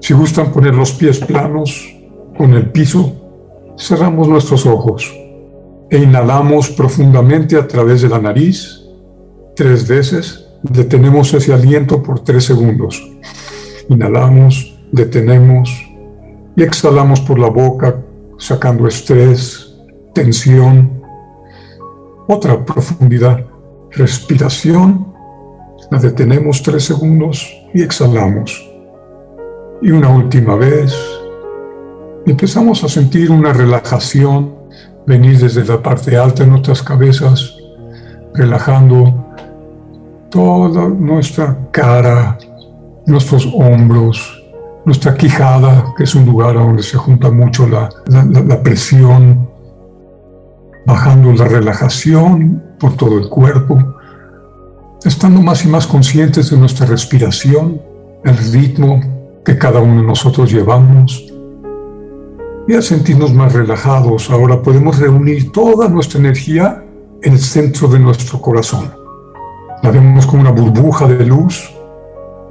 Si 0.01 0.15
gustan 0.15 0.53
poner 0.53 0.75
los 0.75 0.93
pies 0.93 1.19
planos 1.19 1.85
con 2.39 2.55
el 2.55 2.71
piso, 2.71 3.13
cerramos 3.77 4.29
nuestros 4.29 4.67
ojos 4.67 5.13
e 5.91 5.99
inhalamos 5.99 6.71
profundamente 6.71 7.57
a 7.57 7.67
través 7.67 8.03
de 8.03 8.09
la 8.09 8.21
nariz 8.21 8.83
tres 9.57 9.89
veces. 9.89 10.47
Detenemos 10.63 11.35
ese 11.35 11.53
aliento 11.53 12.03
por 12.03 12.21
tres 12.21 12.45
segundos. 12.45 13.03
Inhalamos, 13.89 14.79
detenemos 14.93 15.71
y 16.57 16.63
exhalamos 16.63 17.21
por 17.21 17.39
la 17.39 17.49
boca, 17.49 18.03
sacando 18.39 18.87
estrés, 18.87 19.66
tensión, 20.17 21.03
otra 22.27 22.65
profundidad, 22.65 23.45
respiración, 23.91 25.13
la 25.91 25.99
detenemos 25.99 26.63
tres 26.63 26.85
segundos 26.85 27.47
y 27.75 27.83
exhalamos. 27.83 28.67
Y 29.83 29.91
una 29.91 30.09
última 30.09 30.57
vez, 30.57 30.97
empezamos 32.25 32.83
a 32.83 32.89
sentir 32.89 33.31
una 33.31 33.53
relajación 33.53 34.55
venir 35.07 35.39
desde 35.39 35.67
la 35.67 35.83
parte 35.83 36.17
alta 36.17 36.45
de 36.45 36.51
nuestras 36.51 36.83
cabezas, 36.83 37.55
relajando 38.33 39.27
toda 40.31 40.89
nuestra 40.89 41.59
cara, 41.73 42.39
nuestros 43.05 43.47
hombros, 43.55 44.43
nuestra 44.87 45.15
quijada, 45.15 45.93
que 45.95 46.05
es 46.05 46.15
un 46.15 46.25
lugar 46.25 46.55
donde 46.55 46.83
se 46.83 46.97
junta 46.97 47.31
mucho 47.31 47.69
la, 47.69 47.91
la 48.09 48.63
presión, 48.63 49.56
bajando 50.87 51.33
la 51.33 51.47
relajación 51.47 52.63
por 52.79 52.97
todo 52.97 53.19
el 53.19 53.29
cuerpo, 53.29 53.79
estando 55.05 55.43
más 55.43 55.65
y 55.65 55.69
más 55.69 55.87
conscientes 55.87 56.51
de 56.51 56.57
nuestra 56.57 56.87
respiración, 56.87 57.81
el 58.25 58.37
ritmo 58.53 59.01
que 59.45 59.59
cada 59.59 59.81
uno 59.81 60.01
de 60.01 60.07
nosotros 60.07 60.51
llevamos. 60.51 61.25
Y 62.69 62.75
al 62.75 62.83
sentirnos 62.83 63.33
más 63.33 63.53
relajados, 63.53 64.31
ahora 64.31 64.63
podemos 64.63 64.99
reunir 64.99 65.53
toda 65.53 65.89
nuestra 65.89 66.19
energía 66.19 66.85
en 67.23 67.33
el 67.33 67.39
centro 67.39 67.89
de 67.89 67.99
nuestro 67.99 68.41
corazón. 68.41 68.93
La 69.83 69.91
vemos 69.91 70.27
como 70.27 70.43
una 70.43 70.51
burbuja 70.51 71.07
de 71.07 71.25
luz 71.27 71.73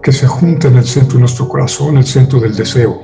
que 0.01 0.11
se 0.11 0.27
junta 0.27 0.67
en 0.67 0.77
el 0.77 0.85
centro 0.85 1.15
de 1.15 1.21
nuestro 1.21 1.47
corazón, 1.47 1.97
el 1.97 2.05
centro 2.05 2.39
del 2.39 2.55
deseo. 2.55 3.03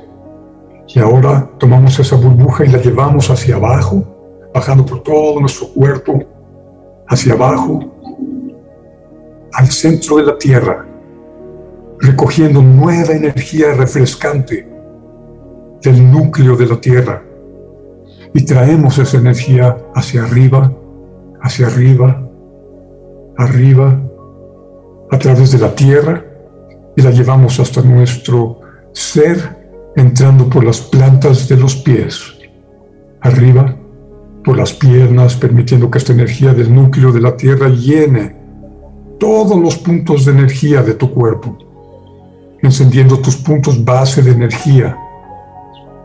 Y 0.88 0.98
ahora 0.98 1.50
tomamos 1.58 1.98
esa 1.98 2.16
burbuja 2.16 2.64
y 2.64 2.68
la 2.68 2.78
llevamos 2.78 3.28
hacia 3.30 3.56
abajo, 3.56 4.11
bajando 4.52 4.84
por 4.84 5.02
todo 5.02 5.40
nuestro 5.40 5.68
cuerpo, 5.68 6.22
hacia 7.08 7.34
abajo, 7.34 7.80
al 9.52 9.66
centro 9.68 10.16
de 10.16 10.24
la 10.24 10.38
Tierra, 10.38 10.86
recogiendo 12.00 12.62
nueva 12.62 13.12
energía 13.12 13.74
refrescante 13.74 14.68
del 15.82 16.10
núcleo 16.10 16.56
de 16.56 16.66
la 16.66 16.80
Tierra. 16.80 17.22
Y 18.34 18.44
traemos 18.44 18.98
esa 18.98 19.18
energía 19.18 19.76
hacia 19.94 20.24
arriba, 20.24 20.72
hacia 21.42 21.66
arriba, 21.66 22.22
arriba, 23.36 24.00
a 25.10 25.18
través 25.18 25.52
de 25.52 25.58
la 25.58 25.74
Tierra, 25.74 26.24
y 26.96 27.02
la 27.02 27.10
llevamos 27.10 27.58
hasta 27.60 27.82
nuestro 27.82 28.60
ser, 28.92 29.60
entrando 29.96 30.48
por 30.48 30.64
las 30.64 30.80
plantas 30.80 31.48
de 31.48 31.56
los 31.56 31.76
pies, 31.76 32.38
arriba, 33.20 33.76
por 34.44 34.56
las 34.56 34.72
piernas, 34.72 35.36
permitiendo 35.36 35.90
que 35.90 35.98
esta 35.98 36.12
energía 36.12 36.52
del 36.52 36.74
núcleo 36.74 37.12
de 37.12 37.20
la 37.20 37.36
Tierra 37.36 37.68
llene 37.68 38.36
todos 39.18 39.58
los 39.58 39.76
puntos 39.78 40.24
de 40.24 40.32
energía 40.32 40.82
de 40.82 40.94
tu 40.94 41.12
cuerpo 41.12 41.58
encendiendo 42.62 43.18
tus 43.18 43.36
puntos 43.36 43.84
base 43.84 44.22
de 44.22 44.30
energía, 44.30 44.96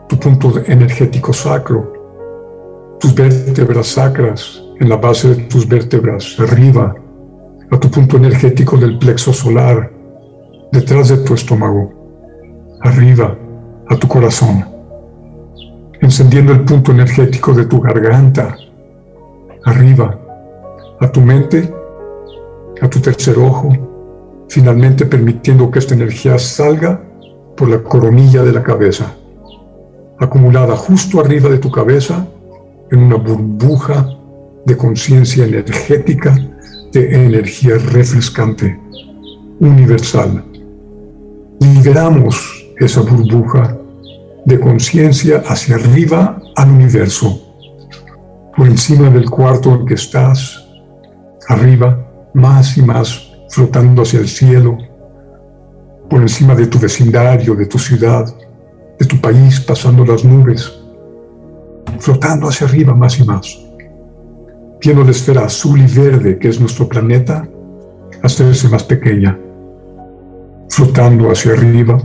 tu 0.08 0.18
punto 0.18 0.60
energético 0.66 1.32
sacro, 1.32 1.92
tus 2.98 3.14
vértebras 3.14 3.86
sacras 3.86 4.62
en 4.80 4.88
la 4.88 4.96
base 4.96 5.28
de 5.28 5.42
tus 5.44 5.66
vértebras, 5.66 6.36
arriba, 6.40 6.94
a 7.70 7.78
tu 7.78 7.88
punto 7.90 8.16
energético 8.16 8.76
del 8.76 8.98
plexo 8.98 9.32
solar, 9.32 9.92
detrás 10.72 11.08
de 11.08 11.18
tu 11.18 11.34
estómago, 11.34 11.92
arriba, 12.80 13.38
a 13.88 13.96
tu 13.96 14.08
corazón, 14.08 14.64
encendiendo 16.00 16.52
el 16.52 16.64
punto 16.64 16.92
energético 16.92 17.52
de 17.52 17.66
tu 17.66 17.80
garganta, 17.80 18.56
arriba, 19.64 20.18
a 21.00 21.10
tu 21.10 21.20
mente, 21.20 21.72
a 22.80 22.88
tu 22.88 23.00
tercer 23.00 23.38
ojo, 23.38 23.72
finalmente 24.48 25.06
permitiendo 25.06 25.70
que 25.70 25.78
esta 25.78 25.94
energía 25.94 26.38
salga 26.38 27.00
por 27.56 27.68
la 27.68 27.82
coronilla 27.82 28.42
de 28.42 28.52
la 28.52 28.62
cabeza, 28.62 29.14
acumulada 30.18 30.76
justo 30.76 31.20
arriba 31.20 31.48
de 31.48 31.58
tu 31.58 31.70
cabeza 31.70 32.26
en 32.90 33.02
una 33.02 33.16
burbuja 33.16 34.08
de 34.64 34.76
conciencia 34.76 35.44
energética, 35.44 36.36
de 36.92 37.24
energía 37.24 37.74
refrescante, 37.78 38.78
universal. 39.60 40.44
Liberamos 41.60 42.66
esa 42.78 43.00
burbuja 43.02 43.77
de 44.48 44.58
conciencia 44.58 45.42
hacia 45.46 45.74
arriba 45.76 46.40
al 46.56 46.70
universo, 46.70 47.38
por 48.56 48.66
encima 48.66 49.10
del 49.10 49.28
cuarto 49.28 49.74
en 49.74 49.84
que 49.84 49.92
estás, 49.92 50.66
arriba, 51.48 52.30
más 52.32 52.78
y 52.78 52.82
más 52.82 53.30
flotando 53.50 54.00
hacia 54.00 54.20
el 54.20 54.28
cielo, 54.28 54.78
por 56.08 56.22
encima 56.22 56.54
de 56.54 56.66
tu 56.66 56.78
vecindario, 56.78 57.54
de 57.54 57.66
tu 57.66 57.78
ciudad, 57.78 58.24
de 58.98 59.04
tu 59.04 59.20
país, 59.20 59.60
pasando 59.60 60.02
las 60.06 60.24
nubes, 60.24 60.72
flotando 61.98 62.48
hacia 62.48 62.66
arriba 62.66 62.94
más 62.94 63.20
y 63.20 63.24
más, 63.24 63.58
viendo 64.80 65.04
la 65.04 65.10
esfera 65.10 65.44
azul 65.44 65.78
y 65.78 65.94
verde 65.94 66.38
que 66.38 66.48
es 66.48 66.58
nuestro 66.58 66.88
planeta 66.88 67.46
hacerse 68.22 68.66
más 68.70 68.82
pequeña, 68.82 69.38
flotando 70.70 71.30
hacia 71.30 71.52
arriba. 71.52 72.00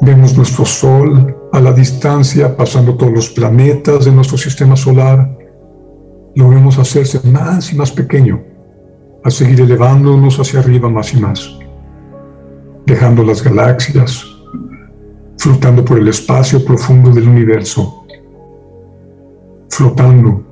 Vemos 0.00 0.36
nuestro 0.36 0.64
Sol 0.64 1.36
a 1.52 1.60
la 1.60 1.72
distancia, 1.72 2.56
pasando 2.56 2.94
todos 2.94 3.12
los 3.12 3.30
planetas 3.30 4.04
de 4.04 4.12
nuestro 4.12 4.38
sistema 4.38 4.76
solar. 4.76 5.36
Lo 6.34 6.48
vemos 6.48 6.78
hacerse 6.78 7.20
más 7.28 7.72
y 7.72 7.76
más 7.76 7.90
pequeño 7.90 8.40
a 9.22 9.30
seguir 9.30 9.60
elevándonos 9.60 10.38
hacia 10.38 10.60
arriba 10.60 10.88
más 10.88 11.12
y 11.12 11.20
más, 11.20 11.58
dejando 12.86 13.22
las 13.22 13.42
galaxias, 13.42 14.24
flotando 15.36 15.84
por 15.84 15.98
el 15.98 16.08
espacio 16.08 16.64
profundo 16.64 17.10
del 17.10 17.28
universo, 17.28 18.06
flotando 19.68 20.42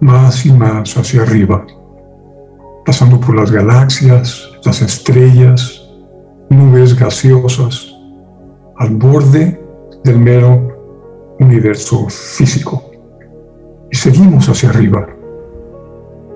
más 0.00 0.44
y 0.44 0.52
más 0.52 0.96
hacia 0.96 1.22
arriba, 1.22 1.66
pasando 2.84 3.18
por 3.18 3.34
las 3.36 3.50
galaxias, 3.50 4.50
las 4.64 4.82
estrellas, 4.82 5.82
nubes 6.50 6.98
gaseosas, 6.98 7.94
al 8.80 8.96
borde 8.96 9.62
del 10.04 10.18
mero 10.18 11.36
universo 11.38 12.08
físico. 12.08 12.82
Y 13.90 13.96
seguimos 13.96 14.48
hacia 14.48 14.70
arriba, 14.70 15.06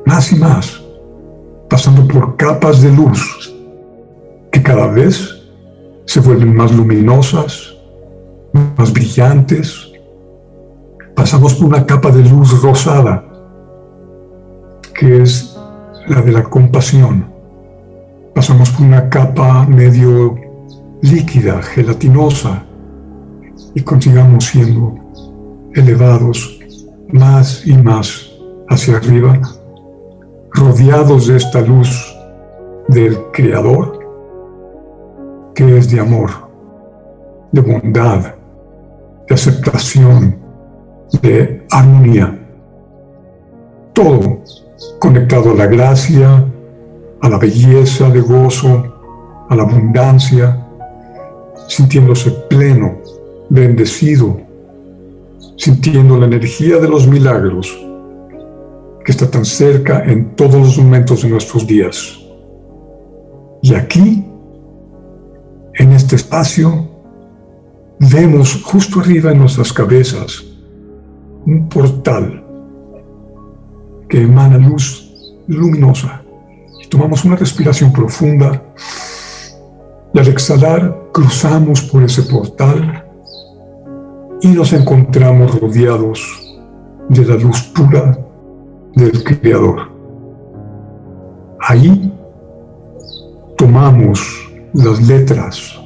más 0.05 0.31
y 0.31 0.37
más 0.37 0.81
pasando 1.71 2.07
por 2.07 2.37
capas 2.37 2.83
de 2.83 2.93
luz 2.93 3.53
que 4.53 4.63
cada 4.63 4.87
vez 4.89 5.43
se 6.05 6.21
vuelven 6.21 6.55
más 6.55 6.71
luminosas, 6.71 7.75
más 8.77 8.93
brillantes. 8.93 9.91
Pasamos 11.17 11.55
por 11.55 11.69
una 11.69 11.87
capa 11.87 12.11
de 12.11 12.29
luz 12.29 12.63
rosada, 12.63 13.25
que 14.99 15.23
es 15.23 15.59
la 16.07 16.21
de 16.21 16.33
la 16.33 16.43
compasión. 16.43 17.33
Pasamos 18.35 18.71
por 18.71 18.87
una 18.87 19.09
capa 19.09 19.65
medio 19.67 20.44
líquida, 21.05 21.61
gelatinosa, 21.61 22.65
y 23.75 23.83
continuamos 23.83 24.47
siendo 24.47 24.95
elevados 25.75 26.59
más 27.13 27.67
y 27.67 27.75
más 27.75 28.33
hacia 28.71 28.97
arriba 28.97 29.39
rodeados 30.53 31.27
de 31.27 31.37
esta 31.37 31.61
luz 31.61 32.17
del 32.89 33.19
Creador, 33.35 33.99
que 35.55 35.77
es 35.77 35.91
de 35.91 36.01
amor, 36.01 36.31
de 37.53 37.61
bondad, 37.61 38.35
de 39.29 39.35
aceptación, 39.35 40.39
de 41.21 41.67
armonía. 41.71 42.39
Todo 43.93 44.39
conectado 44.99 45.51
a 45.51 45.55
la 45.55 45.67
gracia, 45.67 46.47
a 47.21 47.29
la 47.29 47.37
belleza 47.37 48.09
de 48.09 48.23
gozo, 48.23 48.85
a 49.51 49.55
la 49.55 49.65
abundancia, 49.65 50.64
sintiéndose 51.69 52.31
pleno, 52.49 52.99
bendecido, 53.49 54.41
sintiendo 55.57 56.17
la 56.19 56.27
energía 56.27 56.79
de 56.79 56.89
los 56.89 57.07
milagros 57.07 57.79
que 59.05 59.13
está 59.13 59.31
tan 59.31 59.45
cerca 59.45 60.03
en 60.05 60.35
todos 60.35 60.55
los 60.55 60.79
momentos 60.79 61.23
de 61.23 61.29
nuestros 61.29 61.67
días. 61.67 62.19
Y 63.63 63.75
aquí, 63.75 64.25
en 65.75 65.93
este 65.93 66.17
espacio, 66.17 66.89
vemos 67.99 68.63
justo 68.63 69.01
arriba 69.01 69.33
en 69.33 69.39
nuestras 69.39 69.73
cabezas 69.73 70.45
un 71.47 71.69
portal 71.69 72.43
que 74.09 74.23
emana 74.23 74.57
luz 74.59 75.13
luminosa. 75.47 76.23
Y 76.83 76.87
tomamos 76.89 77.25
una 77.25 77.37
respiración 77.37 77.93
profunda 77.93 78.63
y 80.13 80.19
al 80.19 80.29
exhalar 80.29 81.04
cruzamos 81.15 81.81
por 81.83 82.03
ese 82.03 82.23
portal 82.25 83.05
y 84.43 84.49
nos 84.49 84.73
encontramos 84.73 85.61
rodeados 85.61 86.21
de 87.09 87.25
la 87.25 87.37
luz 87.37 87.63
pura 87.73 88.19
del 88.97 89.23
Creador. 89.23 89.93
Ahí 91.61 92.13
tomamos 93.57 94.21
las 94.73 95.01
letras. 95.07 95.79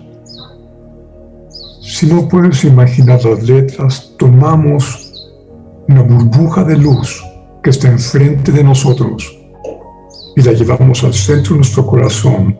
Si 1.82 2.06
no 2.06 2.26
puedes 2.26 2.64
imaginar 2.64 3.22
las 3.22 3.42
letras, 3.42 4.14
tomamos 4.16 5.28
una 5.88 6.00
burbuja 6.02 6.64
de 6.64 6.78
luz 6.78 7.22
que 7.62 7.68
está 7.68 7.88
enfrente 7.88 8.50
de 8.50 8.64
nosotros 8.64 9.38
y 10.36 10.40
la 10.40 10.52
llevamos 10.52 11.04
al 11.04 11.12
centro 11.12 11.52
de 11.52 11.58
nuestro 11.58 11.86
corazón, 11.86 12.58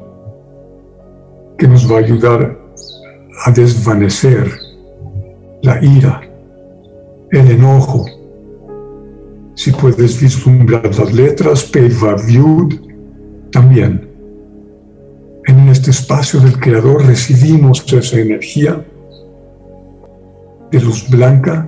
que 1.57 1.67
nos 1.67 1.91
va 1.91 1.97
a 1.97 2.01
ayudar 2.01 2.58
a 3.45 3.51
desvanecer 3.51 4.51
la 5.63 5.83
ira, 5.85 6.23
el 7.31 7.51
enojo, 7.51 8.07
si 9.55 9.73
puedes 9.73 10.21
vislumbrar 10.21 10.87
las 10.97 11.13
letras 11.13 11.71
Viewed, 12.27 12.79
también. 13.51 14.09
En 15.47 15.69
este 15.69 15.91
espacio 15.91 16.41
del 16.41 16.61
Creador 16.61 17.05
recibimos 17.07 17.85
esa 17.93 18.21
energía 18.21 18.85
de 20.71 20.81
luz 20.81 21.09
blanca 21.09 21.67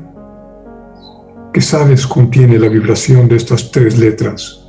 que 1.52 1.60
sabes 1.60 2.06
contiene 2.06 2.58
la 2.58 2.68
vibración 2.68 3.26
de 3.26 3.36
estas 3.36 3.70
tres 3.70 3.98
letras. 3.98 4.64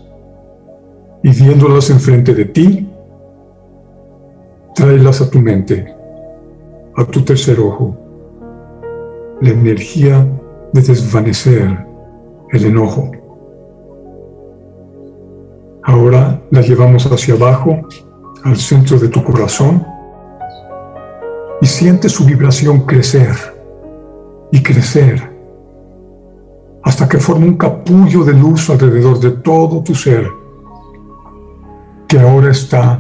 Y 1.24 1.30
viéndolas 1.30 1.90
enfrente 1.90 2.34
de 2.34 2.46
ti, 2.46 2.90
tráelas 4.74 5.22
a 5.22 5.30
tu 5.30 5.40
mente, 5.40 6.01
a 6.96 7.06
tu 7.06 7.22
tercer 7.22 7.60
ojo, 7.60 7.96
la 9.42 9.50
energía 9.50 10.28
de 10.74 10.82
desvanecer 10.82 11.86
el 12.52 12.66
enojo. 12.66 13.12
Ahora 15.84 16.42
la 16.52 16.62
llevamos 16.62 17.06
hacia 17.06 17.34
abajo, 17.34 17.80
al 18.44 18.58
centro 18.58 19.00
de 19.00 19.08
tu 19.08 19.24
corazón, 19.24 19.86
y 21.62 21.66
siente 21.66 22.10
su 22.10 22.26
vibración 22.26 22.82
crecer 22.82 23.36
y 24.52 24.62
crecer 24.62 25.32
hasta 26.84 27.08
que 27.08 27.20
forma 27.20 27.46
un 27.46 27.58
capullo 27.58 28.24
de 28.24 28.34
luz 28.34 28.70
alrededor 28.70 29.20
de 29.20 29.32
todo 29.32 29.84
tu 29.84 29.94
ser, 29.94 30.28
que 32.08 32.20
ahora 32.20 32.52
está 32.52 33.00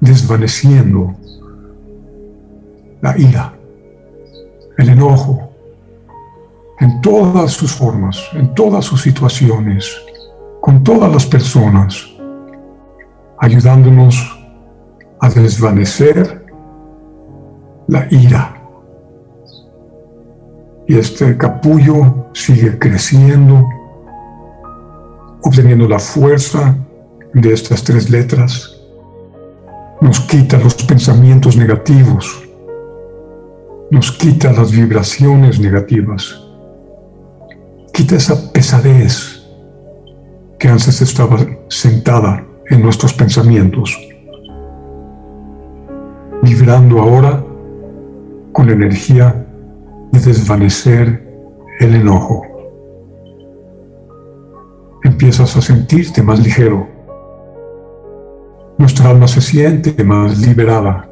desvaneciendo 0.00 1.14
la 3.06 3.16
ira, 3.18 3.54
el 4.78 4.88
enojo, 4.88 5.48
en 6.80 7.00
todas 7.00 7.52
sus 7.52 7.72
formas, 7.72 8.20
en 8.32 8.52
todas 8.52 8.84
sus 8.84 9.00
situaciones, 9.00 9.96
con 10.60 10.82
todas 10.82 11.12
las 11.12 11.24
personas, 11.24 12.04
ayudándonos 13.38 14.14
a 15.20 15.28
desvanecer 15.30 16.46
la 17.86 18.08
ira. 18.10 18.60
Y 20.88 20.98
este 20.98 21.36
capullo 21.36 22.26
sigue 22.32 22.76
creciendo, 22.76 23.64
obteniendo 25.44 25.86
la 25.88 26.00
fuerza 26.00 26.74
de 27.32 27.52
estas 27.52 27.84
tres 27.84 28.10
letras. 28.10 28.80
Nos 30.00 30.18
quita 30.20 30.58
los 30.58 30.74
pensamientos 30.74 31.56
negativos, 31.56 32.45
nos 33.90 34.10
quita 34.12 34.52
las 34.52 34.72
vibraciones 34.72 35.60
negativas, 35.60 36.42
quita 37.92 38.16
esa 38.16 38.52
pesadez 38.52 39.46
que 40.58 40.68
antes 40.68 41.00
estaba 41.00 41.38
sentada 41.68 42.44
en 42.68 42.82
nuestros 42.82 43.12
pensamientos, 43.12 43.96
vibrando 46.42 47.00
ahora 47.00 47.44
con 48.52 48.66
la 48.66 48.72
energía 48.72 49.46
de 50.10 50.20
desvanecer 50.20 51.24
el 51.78 51.94
enojo. 51.94 52.42
Empiezas 55.04 55.56
a 55.56 55.62
sentirte 55.62 56.22
más 56.22 56.40
ligero. 56.40 56.88
Nuestra 58.78 59.10
alma 59.10 59.28
se 59.28 59.40
siente 59.40 60.02
más 60.02 60.38
liberada 60.38 61.08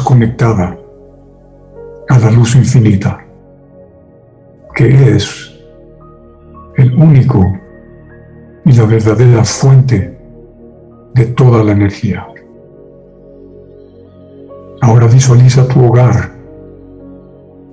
conectada 0.00 0.78
a 2.08 2.18
la 2.18 2.30
luz 2.30 2.54
infinita, 2.56 3.24
que 4.74 5.16
es 5.16 5.52
el 6.76 6.94
único 6.94 7.58
y 8.64 8.72
la 8.72 8.84
verdadera 8.84 9.44
fuente 9.44 10.18
de 11.14 11.26
toda 11.26 11.62
la 11.64 11.72
energía. 11.72 12.26
Ahora 14.80 15.06
visualiza 15.06 15.66
tu 15.68 15.84
hogar, 15.84 16.32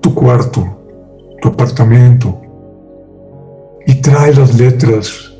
tu 0.02 0.14
cuarto, 0.14 0.66
tu 1.42 1.50
apartamento 1.50 2.42
y 3.86 3.96
trae 3.96 4.34
las 4.34 4.58
letras 4.58 5.34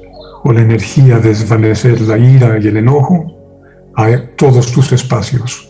o 0.44 0.52
la 0.52 0.62
energía 0.62 1.20
de 1.20 1.30
desvanecer 1.30 2.02
la 2.02 2.18
ira 2.18 2.58
y 2.60 2.68
el 2.68 2.78
enojo 2.78 3.28
a 3.96 4.08
todos 4.36 4.72
tus 4.72 4.92
espacios 4.94 5.69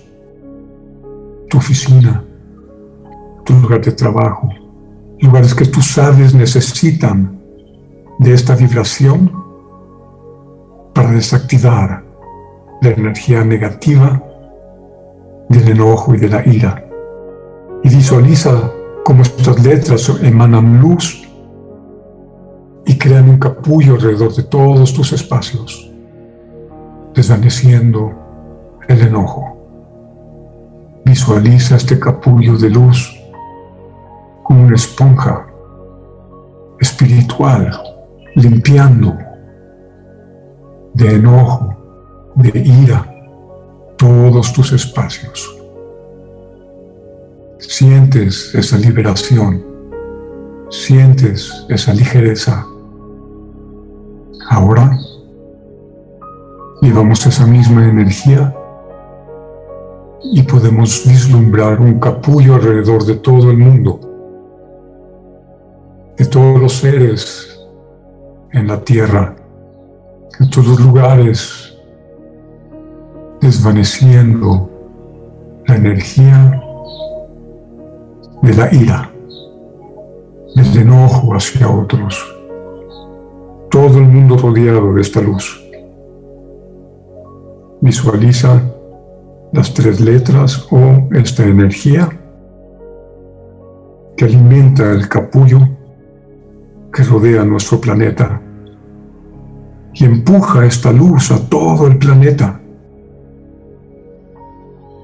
tu 1.50 1.58
oficina, 1.58 2.24
tu 3.44 3.54
lugar 3.56 3.82
de 3.82 3.92
trabajo, 3.92 4.50
lugares 5.20 5.54
que 5.54 5.66
tú 5.66 5.82
sabes 5.82 6.34
necesitan 6.34 7.40
de 8.20 8.34
esta 8.34 8.56
vibración 8.56 9.32
para 10.94 11.12
desactivar 11.12 12.04
la 12.82 12.90
energía 12.90 13.44
negativa 13.44 14.22
del 15.50 15.70
enojo 15.70 16.14
y 16.16 16.20
de 16.20 16.30
la 16.30 16.48
ira. 16.48 16.86
Y 17.84 17.90
visualiza 17.90 18.72
cómo 19.04 19.24
estas 19.24 19.64
letras 19.64 20.12
emanan 20.22 20.80
luz 20.80 21.28
y 22.86 22.98
crean 22.98 23.30
un 23.30 23.40
capullo 23.40 23.96
alrededor 23.96 24.36
de 24.36 24.44
todos 24.44 24.94
tus 24.94 25.14
espacios, 25.14 25.92
desvaneciendo 27.14 28.14
el 28.88 29.02
enojo. 29.02 29.59
Visualiza 31.10 31.76
este 31.76 31.98
capullo 31.98 32.56
de 32.56 32.70
luz 32.70 33.20
como 34.44 34.66
una 34.66 34.76
esponja 34.76 35.48
espiritual, 36.80 37.82
limpiando 38.36 39.18
de 40.94 41.16
enojo, 41.16 42.32
de 42.36 42.60
ira, 42.60 43.12
todos 43.98 44.54
tus 44.54 44.72
espacios. 44.72 45.58
Sientes 47.58 48.54
esa 48.54 48.78
liberación, 48.78 49.66
sientes 50.70 51.66
esa 51.70 51.92
ligereza. 51.92 52.68
Ahora 54.48 54.96
llevamos 56.84 57.26
esa 57.26 57.48
misma 57.48 57.90
energía 57.90 58.54
y 60.24 60.44
podemos 60.44 61.06
vislumbrar 61.08 61.80
un 61.80 62.00
capullo 62.00 62.56
alrededor 62.56 63.06
de 63.06 63.16
todo 63.16 63.52
el 63.52 63.58
mundo, 63.58 64.00
de 66.18 66.26
todos 66.26 66.60
los 66.60 66.74
seres 66.74 67.60
en 68.52 68.68
la 68.68 68.82
tierra, 68.82 69.36
en 70.40 70.50
todos 70.50 70.68
los 70.68 70.80
lugares, 70.82 71.78
desvaneciendo 73.42 74.70
la 75.66 75.76
energía 75.76 76.62
de 78.42 78.54
la 78.56 78.74
ira, 78.74 79.12
del 80.56 80.78
enojo 80.78 81.34
hacia 81.34 81.70
otros, 81.70 82.18
todo 83.70 83.98
el 84.00 84.08
mundo 84.08 84.36
rodeado 84.38 84.94
de 84.94 85.02
esta 85.02 85.22
luz. 85.22 85.66
Visualiza 87.82 88.62
las 89.52 89.74
tres 89.74 90.00
letras 90.00 90.68
o 90.72 91.08
esta 91.12 91.44
energía 91.44 92.10
que 94.16 94.26
alimenta 94.26 94.92
el 94.92 95.08
capullo 95.08 95.60
que 96.94 97.04
rodea 97.04 97.44
nuestro 97.44 97.80
planeta 97.80 98.42
y 99.94 100.06
empuja 100.06 100.66
esta 100.66 100.92
luz 100.92 101.32
a 101.32 101.40
todo 101.50 101.88
el 101.88 101.98
planeta. 101.98 102.60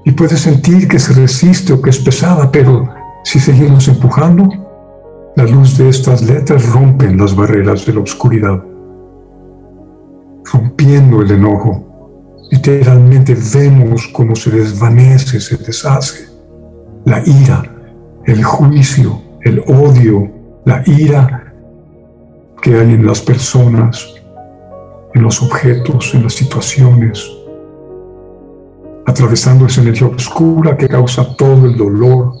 Y 0.04 0.12
puedes 0.12 0.40
sentir 0.40 0.86
que 0.86 0.98
se 0.98 1.12
resiste 1.14 1.72
o 1.72 1.82
que 1.82 1.90
es 1.90 1.98
pesada, 1.98 2.50
pero 2.52 2.88
si 3.24 3.40
seguimos 3.40 3.88
empujando, 3.88 4.48
la 5.34 5.44
luz 5.44 5.76
de 5.76 5.88
estas 5.88 6.22
letras 6.22 6.70
rompe 6.70 7.12
las 7.12 7.34
barreras 7.34 7.84
de 7.84 7.94
la 7.94 8.00
oscuridad, 8.00 8.62
rompiendo 10.44 11.22
el 11.22 11.32
enojo 11.32 11.95
Literalmente 12.50 13.36
vemos 13.54 14.08
cómo 14.12 14.36
se 14.36 14.50
desvanece, 14.50 15.40
se 15.40 15.56
deshace 15.56 16.28
la 17.04 17.22
ira, 17.26 17.62
el 18.24 18.42
juicio, 18.42 19.20
el 19.42 19.60
odio, 19.66 20.30
la 20.64 20.82
ira 20.86 21.52
que 22.62 22.74
hay 22.74 22.94
en 22.94 23.06
las 23.06 23.20
personas, 23.20 24.14
en 25.14 25.22
los 25.22 25.42
objetos, 25.42 26.14
en 26.14 26.24
las 26.24 26.34
situaciones, 26.34 27.30
atravesando 29.06 29.66
esa 29.66 29.82
energía 29.82 30.08
oscura 30.08 30.76
que 30.76 30.88
causa 30.88 31.36
todo 31.36 31.66
el 31.66 31.76
dolor 31.76 32.32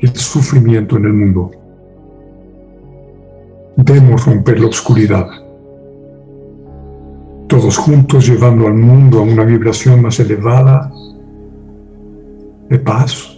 y 0.00 0.06
el 0.06 0.16
sufrimiento 0.16 0.96
en 0.96 1.04
el 1.04 1.12
mundo. 1.12 1.50
Debemos 3.76 4.24
romper 4.24 4.60
la 4.60 4.68
oscuridad 4.68 5.45
todos 7.56 7.78
juntos 7.78 8.28
llevando 8.28 8.66
al 8.66 8.74
mundo 8.74 9.20
a 9.20 9.22
una 9.22 9.42
vibración 9.42 10.02
más 10.02 10.20
elevada 10.20 10.92
de 12.68 12.78
paz, 12.78 13.34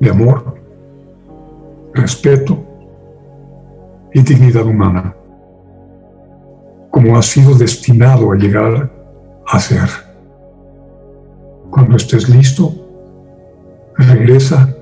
de 0.00 0.08
amor, 0.08 0.54
respeto 1.92 2.64
y 4.14 4.22
dignidad 4.22 4.64
humana, 4.64 5.14
como 6.90 7.18
ha 7.18 7.20
sido 7.20 7.54
destinado 7.54 8.32
a 8.32 8.36
llegar 8.36 8.90
a 9.46 9.58
ser. 9.58 9.90
Cuando 11.70 11.96
estés 11.96 12.26
listo, 12.30 12.72
regresa 13.98 14.74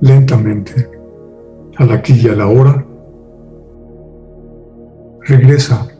lentamente 0.00 0.90
a 1.76 1.84
la 1.84 1.96
aquí 1.96 2.14
y 2.14 2.28
a 2.28 2.34
la 2.34 2.46
hora. 2.46 2.86
Regresa 5.26 5.93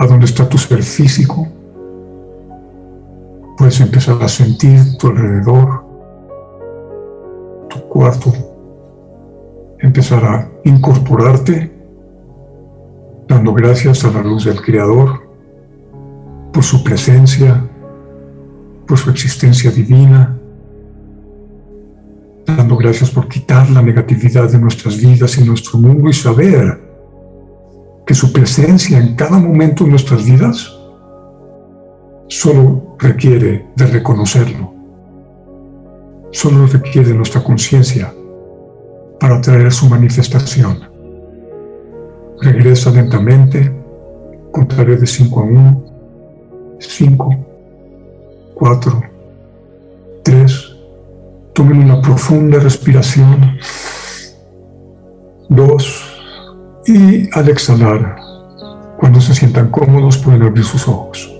a 0.00 0.06
dónde 0.06 0.24
está 0.24 0.48
tu 0.48 0.56
ser 0.56 0.82
físico. 0.82 1.46
Puedes 3.58 3.78
empezar 3.82 4.20
a 4.22 4.28
sentir 4.28 4.96
tu 4.98 5.08
alrededor, 5.08 5.84
cuarto, 7.90 8.32
empezar 9.78 10.24
a 10.24 10.50
incorporarte, 10.64 11.70
dando 13.28 13.52
gracias 13.52 14.02
a 14.04 14.10
la 14.10 14.22
luz 14.22 14.46
del 14.46 14.62
Creador 14.62 15.20
por 16.50 16.64
su 16.64 16.82
presencia, 16.82 17.62
por 18.86 18.96
su 18.96 19.10
existencia 19.10 19.70
divina, 19.70 20.38
dando 22.46 22.76
gracias 22.78 23.10
por 23.10 23.28
quitar 23.28 23.68
la 23.68 23.82
negatividad 23.82 24.50
de 24.50 24.58
nuestras 24.58 24.96
vidas 24.96 25.36
y 25.36 25.44
nuestro 25.44 25.78
mundo 25.78 26.08
y 26.08 26.14
saber 26.14 26.89
que 28.10 28.14
su 28.16 28.32
presencia 28.32 28.98
en 28.98 29.14
cada 29.14 29.38
momento 29.38 29.84
de 29.84 29.90
nuestras 29.90 30.24
vidas 30.24 30.76
solo 32.26 32.96
requiere 32.98 33.66
de 33.76 33.86
reconocerlo, 33.86 34.74
solo 36.32 36.66
requiere 36.66 37.14
nuestra 37.14 37.40
conciencia 37.40 38.12
para 39.20 39.40
traer 39.40 39.70
su 39.70 39.88
manifestación. 39.88 40.90
Regresa 42.40 42.90
lentamente, 42.90 43.72
contaré 44.50 44.96
de 44.96 45.06
5 45.06 45.40
a 45.40 45.44
1, 45.44 45.84
5, 46.80 47.36
4, 48.54 49.02
3, 50.24 50.76
tomen 51.52 51.84
una 51.84 52.02
profunda 52.02 52.58
respiración, 52.58 53.56
2, 55.48 56.09
y 56.86 57.28
al 57.32 57.48
exhalar, 57.48 58.16
cuando 58.98 59.20
se 59.20 59.34
sientan 59.34 59.70
cómodos 59.70 60.18
pueden 60.18 60.42
abrir 60.42 60.64
sus 60.64 60.86
ojos. 60.88 61.39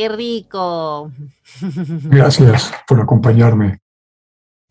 Qué 0.00 0.08
rico. 0.08 1.12
Gracias 2.04 2.72
por 2.88 3.02
acompañarme. 3.02 3.80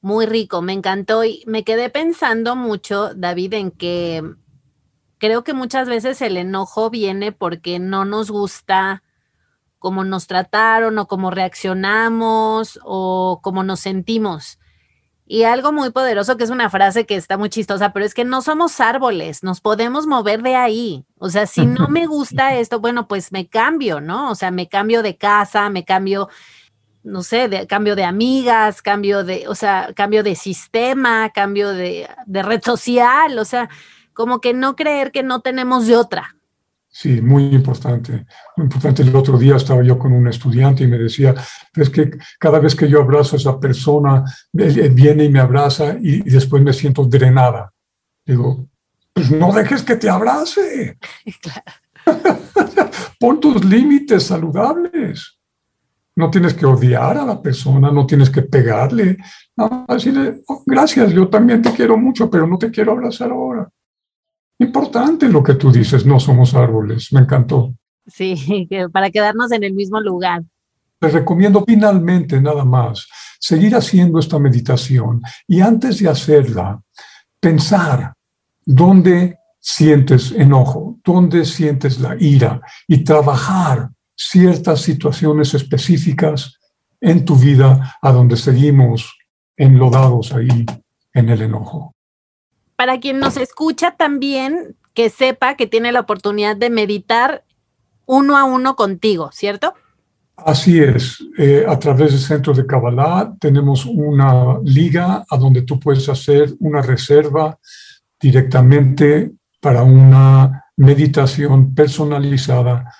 Muy 0.01 0.25
rico, 0.25 0.63
me 0.63 0.73
encantó 0.73 1.23
y 1.23 1.43
me 1.45 1.63
quedé 1.63 1.91
pensando 1.91 2.55
mucho, 2.55 3.13
David, 3.13 3.53
en 3.53 3.69
que 3.69 4.23
creo 5.19 5.43
que 5.43 5.53
muchas 5.53 5.87
veces 5.87 6.23
el 6.23 6.35
enojo 6.35 6.89
viene 6.89 7.31
porque 7.31 7.77
no 7.77 8.05
nos 8.05 8.31
gusta 8.31 9.03
cómo 9.77 10.03
nos 10.03 10.25
trataron 10.25 10.97
o 10.97 11.07
cómo 11.07 11.29
reaccionamos 11.29 12.79
o 12.83 13.39
cómo 13.43 13.61
nos 13.61 13.81
sentimos. 13.81 14.57
Y 15.31 15.43
algo 15.43 15.71
muy 15.71 15.91
poderoso, 15.91 16.37
que 16.37 16.43
es 16.43 16.49
una 16.49 16.71
frase 16.71 17.05
que 17.05 17.15
está 17.15 17.37
muy 17.37 17.49
chistosa, 17.49 17.93
pero 17.93 18.03
es 18.03 18.15
que 18.15 18.25
no 18.25 18.41
somos 18.41 18.79
árboles, 18.79 19.43
nos 19.43 19.61
podemos 19.61 20.07
mover 20.07 20.41
de 20.41 20.55
ahí. 20.55 21.05
O 21.19 21.29
sea, 21.29 21.45
si 21.45 21.67
no 21.67 21.87
me 21.87 22.07
gusta 22.07 22.55
esto, 22.55 22.79
bueno, 22.79 23.07
pues 23.07 23.31
me 23.31 23.47
cambio, 23.47 24.01
¿no? 24.01 24.31
O 24.31 24.35
sea, 24.35 24.49
me 24.49 24.67
cambio 24.67 25.03
de 25.03 25.17
casa, 25.17 25.69
me 25.69 25.85
cambio, 25.85 26.29
no 27.03 27.21
sé, 27.21 27.47
de, 27.47 27.67
cambio 27.67 27.95
de 27.95 28.05
amigas, 28.05 28.81
cambio 28.81 29.23
de, 29.23 29.47
o 29.47 29.53
sea, 29.53 29.93
cambio 29.95 30.23
de 30.23 30.33
sistema, 30.33 31.29
cambio 31.29 31.73
de, 31.73 32.09
de 32.25 32.41
red 32.41 32.63
social, 32.63 33.37
o 33.37 33.45
sea, 33.45 33.69
como 34.13 34.41
que 34.41 34.55
no 34.55 34.75
creer 34.75 35.11
que 35.11 35.21
no 35.21 35.41
tenemos 35.41 35.85
de 35.85 35.95
otra. 35.95 36.38
Sí, 37.01 37.21
muy 37.21 37.45
importante. 37.55 38.25
Muy 38.57 38.65
importante. 38.65 39.03
El 39.03 39.15
otro 39.15 39.37
día 39.37 39.55
estaba 39.55 39.81
yo 39.81 39.97
con 39.97 40.11
un 40.11 40.27
estudiante 40.27 40.83
y 40.83 40.87
me 40.87 40.97
decía, 40.97 41.33
es 41.73 41.89
que 41.89 42.11
cada 42.37 42.59
vez 42.59 42.75
que 42.75 42.89
yo 42.89 42.99
abrazo 42.99 43.37
a 43.37 43.39
esa 43.39 43.57
persona, 43.57 44.25
viene 44.51 45.23
y 45.23 45.29
me 45.29 45.39
abraza 45.39 45.95
y, 46.01 46.19
después 46.23 46.61
me 46.61 46.73
siento 46.73 47.05
drenada. 47.05 47.71
Digo, 48.25 48.67
pues 49.13 49.31
no 49.31 49.53
dejes 49.53 49.81
que 49.81 49.95
te 49.95 50.09
abrace. 50.09 50.97
Pon 53.17 53.39
tus 53.39 53.63
límites 53.63 54.23
saludables. 54.23 55.39
No 56.17 56.29
tienes 56.29 56.53
que 56.53 56.65
odiar 56.65 57.17
a 57.17 57.25
la 57.25 57.41
persona, 57.41 57.93
no 57.93 58.05
tienes 58.05 58.29
que 58.29 58.41
pegarle. 58.41 59.15
No, 59.55 59.85
decirle, 59.87 60.41
oh, 60.47 60.63
gracias, 60.65 61.13
yo 61.13 61.29
también 61.29 61.61
te 61.61 61.71
quiero 61.71 61.97
mucho, 61.97 62.29
pero 62.29 62.45
no 62.45 62.57
te 62.57 62.69
quiero 62.69 62.91
abrazar 62.91 63.31
ahora. 63.31 63.69
Importante 64.59 65.29
lo 65.29 65.41
que 65.41 65.53
tú 65.53 65.71
dices, 65.71 66.05
no 66.05 66.19
somos 66.19 66.53
árboles, 66.53 67.13
me 67.13 67.21
encantó. 67.21 67.73
Sí, 68.05 68.67
para 68.91 69.09
quedarnos 69.09 69.51
en 69.53 69.63
el 69.63 69.73
mismo 69.73 70.01
lugar. 70.01 70.43
Te 70.99 71.07
recomiendo 71.07 71.63
finalmente 71.65 72.41
nada 72.41 72.65
más 72.65 73.07
seguir 73.39 73.73
haciendo 73.73 74.19
esta 74.19 74.37
meditación 74.37 75.21
y 75.47 75.61
antes 75.61 75.99
de 75.99 76.09
hacerla, 76.09 76.81
pensar 77.39 78.13
dónde 78.65 79.39
sientes 79.61 80.33
enojo, 80.33 80.99
dónde 81.05 81.45
sientes 81.45 82.01
la 82.01 82.17
ira 82.19 82.61
y 82.85 83.05
trabajar 83.05 83.89
ciertas 84.13 84.81
situaciones 84.81 85.53
específicas 85.53 86.59
en 86.99 87.23
tu 87.23 87.37
vida 87.37 87.97
a 88.01 88.11
donde 88.11 88.35
seguimos 88.35 89.17
enlodados 89.55 90.33
ahí 90.33 90.65
en 91.13 91.29
el 91.29 91.43
enojo 91.43 91.95
para 92.79 93.01
quien 93.01 93.19
nos 93.19 93.35
escucha 93.35 93.97
también, 93.97 94.77
que 94.93 95.09
sepa 95.09 95.57
que 95.57 95.67
tiene 95.67 95.91
la 95.91 95.99
oportunidad 95.99 96.55
de 96.55 96.69
meditar 96.69 97.43
uno 98.05 98.37
a 98.37 98.45
uno 98.45 98.77
contigo, 98.77 99.31
¿cierto? 99.33 99.73
Así 100.37 100.79
es. 100.79 101.21
Eh, 101.37 101.65
a 101.67 101.77
través 101.77 102.13
del 102.13 102.21
Centro 102.21 102.53
de 102.53 102.65
Kabbalah 102.65 103.33
tenemos 103.37 103.85
una 103.85 104.59
liga 104.63 105.25
a 105.29 105.37
donde 105.37 105.63
tú 105.63 105.77
puedes 105.77 106.07
hacer 106.07 106.53
una 106.61 106.81
reserva 106.81 107.59
directamente 108.17 109.33
para 109.59 109.83
una 109.83 110.63
meditación 110.77 111.75
personalizada 111.75 112.95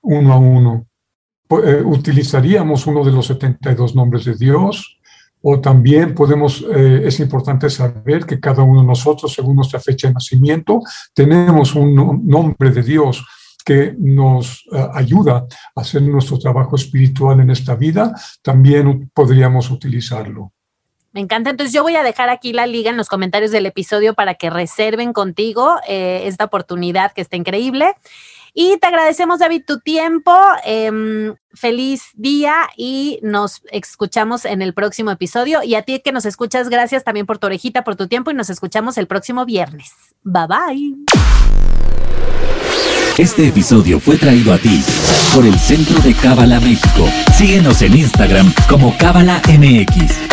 uno 0.00 0.32
a 0.32 0.36
uno. 0.36 0.86
Eh, 1.64 1.80
utilizaríamos 1.84 2.88
uno 2.88 3.04
de 3.04 3.12
los 3.12 3.28
72 3.28 3.94
nombres 3.94 4.24
de 4.24 4.34
Dios 4.34 4.98
o 5.42 5.60
también 5.60 6.14
podemos, 6.14 6.64
eh, 6.74 7.02
es 7.04 7.18
importante 7.20 7.68
saber 7.68 8.24
que 8.24 8.40
cada 8.40 8.62
uno 8.62 8.80
de 8.80 8.86
nosotros, 8.86 9.32
según 9.32 9.56
nuestra 9.56 9.80
fecha 9.80 10.08
de 10.08 10.14
nacimiento, 10.14 10.80
tenemos 11.12 11.74
un 11.74 12.22
nombre 12.24 12.70
de 12.70 12.82
Dios 12.82 13.24
que 13.64 13.94
nos 13.98 14.64
eh, 14.72 14.88
ayuda 14.94 15.46
a 15.74 15.80
hacer 15.80 16.02
nuestro 16.02 16.38
trabajo 16.38 16.76
espiritual 16.76 17.40
en 17.40 17.50
esta 17.50 17.74
vida, 17.74 18.14
también 18.42 19.10
podríamos 19.12 19.70
utilizarlo. 19.70 20.52
Me 21.12 21.20
encanta. 21.20 21.50
Entonces 21.50 21.74
yo 21.74 21.82
voy 21.82 21.96
a 21.96 22.02
dejar 22.02 22.30
aquí 22.30 22.52
la 22.52 22.66
liga 22.66 22.90
en 22.90 22.96
los 22.96 23.08
comentarios 23.08 23.50
del 23.50 23.66
episodio 23.66 24.14
para 24.14 24.34
que 24.34 24.48
reserven 24.48 25.12
contigo 25.12 25.76
eh, 25.86 26.22
esta 26.24 26.44
oportunidad 26.44 27.12
que 27.12 27.20
está 27.20 27.36
increíble. 27.36 27.94
Y 28.54 28.76
te 28.78 28.86
agradecemos, 28.86 29.38
David, 29.38 29.62
tu 29.66 29.80
tiempo. 29.80 30.34
Em, 30.64 31.34
feliz 31.54 32.02
día 32.14 32.68
y 32.76 33.18
nos 33.22 33.62
escuchamos 33.70 34.44
en 34.44 34.62
el 34.62 34.74
próximo 34.74 35.10
episodio. 35.10 35.62
Y 35.62 35.74
a 35.74 35.82
ti 35.82 36.00
que 36.00 36.12
nos 36.12 36.26
escuchas, 36.26 36.68
gracias 36.68 37.04
también 37.04 37.26
por 37.26 37.38
tu 37.38 37.46
orejita, 37.46 37.84
por 37.84 37.96
tu 37.96 38.08
tiempo 38.08 38.30
y 38.30 38.34
nos 38.34 38.50
escuchamos 38.50 38.98
el 38.98 39.06
próximo 39.06 39.44
viernes. 39.44 39.92
Bye 40.22 40.46
bye. 40.46 40.96
Este 43.18 43.48
episodio 43.48 44.00
fue 44.00 44.16
traído 44.16 44.54
a 44.54 44.58
ti 44.58 44.82
por 45.34 45.44
el 45.44 45.58
Centro 45.58 45.98
de 46.00 46.14
Cábala 46.14 46.60
México. 46.60 47.08
Síguenos 47.36 47.82
en 47.82 47.96
Instagram 47.96 48.52
como 48.68 48.96
Cábala 48.96 49.42
MX. 49.46 50.32